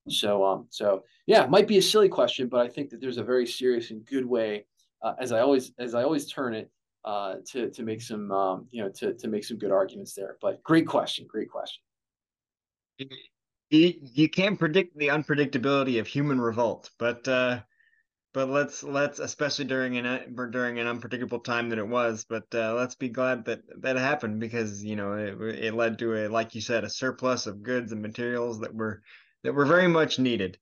So, 0.07 0.45
um, 0.45 0.67
so 0.69 1.03
yeah, 1.25 1.43
it 1.43 1.49
might 1.49 1.67
be 1.67 1.79
a 1.79 1.81
silly 1.81 2.07
question, 2.07 2.47
but 2.47 2.59
I 2.59 2.69
think 2.69 2.91
that 2.91 3.01
there's 3.01 3.17
a 3.17 3.23
very 3.23 3.47
serious 3.47 3.89
and 3.89 4.05
good 4.05 4.25
way, 4.25 4.65
uh, 5.01 5.15
as 5.19 5.31
I 5.31 5.39
always 5.39 5.71
as 5.79 5.95
I 5.95 6.03
always 6.03 6.31
turn 6.31 6.53
it, 6.53 6.69
uh, 7.03 7.37
to 7.47 7.71
to 7.71 7.81
make 7.81 8.03
some 8.03 8.31
um, 8.31 8.67
you 8.69 8.83
know 8.83 8.89
to 8.89 9.15
to 9.15 9.27
make 9.27 9.45
some 9.45 9.57
good 9.57 9.71
arguments 9.71 10.13
there. 10.13 10.37
But 10.39 10.61
great 10.61 10.85
question, 10.85 11.25
great 11.27 11.49
question. 11.49 11.81
You, 13.71 13.93
you 14.01 14.29
can't 14.29 14.59
predict 14.59 14.95
the 14.97 15.07
unpredictability 15.07 15.99
of 15.99 16.05
human 16.05 16.39
revolt, 16.39 16.91
but 16.99 17.27
uh, 17.27 17.61
but 18.33 18.47
let's 18.47 18.83
let's 18.83 19.19
especially 19.19 19.65
during 19.65 19.97
an 19.97 20.35
during 20.51 20.79
an 20.79 20.87
unpredictable 20.87 21.39
time 21.39 21.69
that 21.69 21.79
it 21.79 21.87
was. 21.87 22.25
But 22.29 22.45
uh, 22.53 22.75
let's 22.75 22.95
be 22.95 23.09
glad 23.09 23.45
that 23.45 23.61
that 23.81 23.97
happened 23.97 24.39
because 24.39 24.83
you 24.83 24.95
know 24.95 25.13
it, 25.13 25.65
it 25.65 25.73
led 25.73 25.99
to 25.99 26.15
a 26.15 26.29
like 26.29 26.55
you 26.55 26.61
said 26.61 26.83
a 26.83 26.89
surplus 26.89 27.47
of 27.47 27.63
goods 27.63 27.91
and 27.91 28.01
materials 28.01 28.59
that 28.59 28.73
were 28.73 29.01
that 29.43 29.53
were 29.53 29.65
very 29.65 29.87
much 29.87 30.19
needed. 30.19 30.57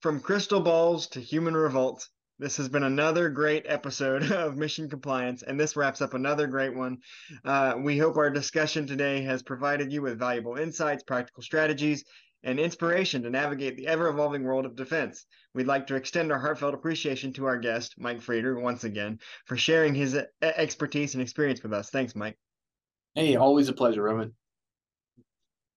From 0.00 0.20
crystal 0.20 0.60
balls 0.60 1.06
to 1.08 1.20
human 1.20 1.56
revolt, 1.56 2.08
this 2.38 2.56
has 2.56 2.68
been 2.68 2.82
another 2.82 3.28
great 3.28 3.64
episode 3.68 4.22
of 4.32 4.56
Mission 4.56 4.88
Compliance, 4.88 5.42
and 5.42 5.58
this 5.58 5.76
wraps 5.76 6.02
up 6.02 6.14
another 6.14 6.46
great 6.46 6.74
one. 6.74 6.98
Uh, 7.44 7.74
we 7.78 7.98
hope 7.98 8.16
our 8.16 8.30
discussion 8.30 8.86
today 8.86 9.22
has 9.22 9.42
provided 9.42 9.92
you 9.92 10.02
with 10.02 10.18
valuable 10.18 10.56
insights, 10.56 11.02
practical 11.02 11.42
strategies, 11.42 12.04
and 12.44 12.58
inspiration 12.58 13.22
to 13.22 13.30
navigate 13.30 13.76
the 13.76 13.86
ever 13.86 14.08
evolving 14.08 14.42
world 14.42 14.66
of 14.66 14.76
defense. 14.76 15.26
We'd 15.54 15.66
like 15.66 15.86
to 15.88 15.94
extend 15.94 16.32
our 16.32 16.38
heartfelt 16.38 16.74
appreciation 16.74 17.32
to 17.34 17.46
our 17.46 17.58
guest, 17.58 17.94
Mike 17.98 18.20
Frieder, 18.20 18.60
once 18.60 18.84
again, 18.84 19.18
for 19.46 19.56
sharing 19.56 19.94
his 19.94 20.18
expertise 20.40 21.14
and 21.14 21.22
experience 21.22 21.62
with 21.62 21.72
us. 21.72 21.90
Thanks, 21.90 22.14
Mike. 22.16 22.38
Hey, 23.14 23.36
always 23.36 23.68
a 23.68 23.72
pleasure, 23.72 24.02
Roman. 24.02 24.34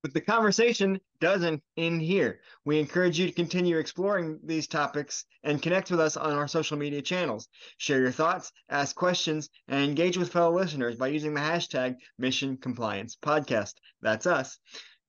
But 0.02 0.14
the 0.14 0.22
conversation 0.22 1.00
doesn't 1.20 1.64
end 1.78 2.00
here. 2.00 2.40
We 2.64 2.80
encourage 2.80 3.18
you 3.18 3.26
to 3.26 3.34
continue 3.34 3.80
exploring 3.80 4.40
these 4.44 4.68
topics 4.68 5.26
and 5.44 5.60
connect 5.60 5.90
with 5.90 6.00
us 6.00 6.16
on 6.16 6.34
our 6.34 6.48
social 6.48 6.78
media 6.78 7.02
channels. 7.02 7.48
Share 7.78 8.02
your 8.02 8.12
thoughts, 8.12 8.52
ask 8.70 8.96
questions, 8.96 9.50
and 9.68 9.84
engage 9.84 10.16
with 10.16 10.32
fellow 10.32 10.56
listeners 10.56 10.96
by 10.96 11.08
using 11.08 11.34
the 11.34 11.42
hashtag 11.42 11.96
Mission 12.20 12.56
Compliance 12.58 13.18
Podcast. 13.20 13.74
That's 14.02 14.28
us. 14.28 14.60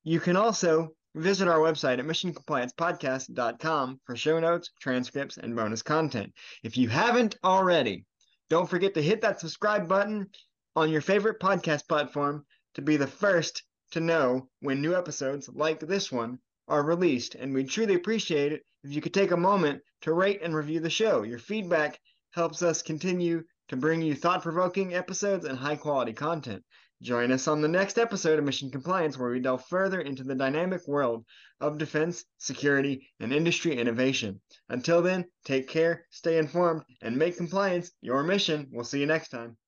You 0.02 0.18
can 0.18 0.34
also 0.34 0.94
visit 1.16 1.48
our 1.48 1.58
website 1.58 1.98
at 1.98 2.04
missioncompliancepodcast.com 2.04 4.00
for 4.04 4.16
show 4.16 4.38
notes, 4.38 4.70
transcripts, 4.80 5.36
and 5.38 5.56
bonus 5.56 5.82
content. 5.82 6.32
If 6.62 6.76
you 6.76 6.88
haven't 6.88 7.36
already, 7.42 8.04
Don't 8.48 8.70
forget 8.70 8.94
to 8.94 9.02
hit 9.02 9.22
that 9.22 9.40
subscribe 9.40 9.88
button 9.88 10.30
on 10.76 10.90
your 10.90 11.00
favorite 11.00 11.40
podcast 11.40 11.88
platform 11.88 12.44
to 12.74 12.82
be 12.82 12.96
the 12.96 13.06
first 13.06 13.64
to 13.92 14.00
know 14.00 14.48
when 14.60 14.80
new 14.80 14.94
episodes 14.94 15.48
like 15.48 15.80
this 15.80 16.12
one 16.12 16.38
are 16.68 16.82
released. 16.84 17.34
And 17.34 17.54
we 17.54 17.64
truly 17.64 17.94
appreciate 17.94 18.52
it 18.52 18.62
if 18.84 18.92
you 18.92 19.00
could 19.00 19.14
take 19.14 19.32
a 19.32 19.36
moment 19.36 19.82
to 20.02 20.12
rate 20.12 20.42
and 20.42 20.54
review 20.54 20.80
the 20.80 20.90
show. 20.90 21.22
Your 21.22 21.38
feedback 21.38 21.98
helps 22.30 22.62
us 22.62 22.82
continue 22.82 23.42
to 23.68 23.76
bring 23.76 24.00
you 24.02 24.14
thought 24.14 24.42
provoking 24.42 24.94
episodes 24.94 25.44
and 25.44 25.58
high 25.58 25.76
quality 25.76 26.12
content. 26.12 26.62
Join 27.02 27.30
us 27.30 27.46
on 27.46 27.60
the 27.60 27.68
next 27.68 27.98
episode 27.98 28.38
of 28.38 28.44
Mission 28.46 28.70
Compliance, 28.70 29.18
where 29.18 29.30
we 29.30 29.38
delve 29.38 29.66
further 29.66 30.00
into 30.00 30.24
the 30.24 30.34
dynamic 30.34 30.88
world 30.88 31.26
of 31.60 31.76
defense, 31.76 32.24
security, 32.38 33.10
and 33.20 33.34
industry 33.34 33.76
innovation. 33.76 34.40
Until 34.70 35.02
then, 35.02 35.26
take 35.44 35.68
care, 35.68 36.06
stay 36.10 36.38
informed, 36.38 36.82
and 37.02 37.16
make 37.16 37.36
compliance 37.36 37.92
your 38.00 38.22
mission. 38.22 38.68
We'll 38.72 38.84
see 38.84 39.00
you 39.00 39.06
next 39.06 39.28
time. 39.28 39.58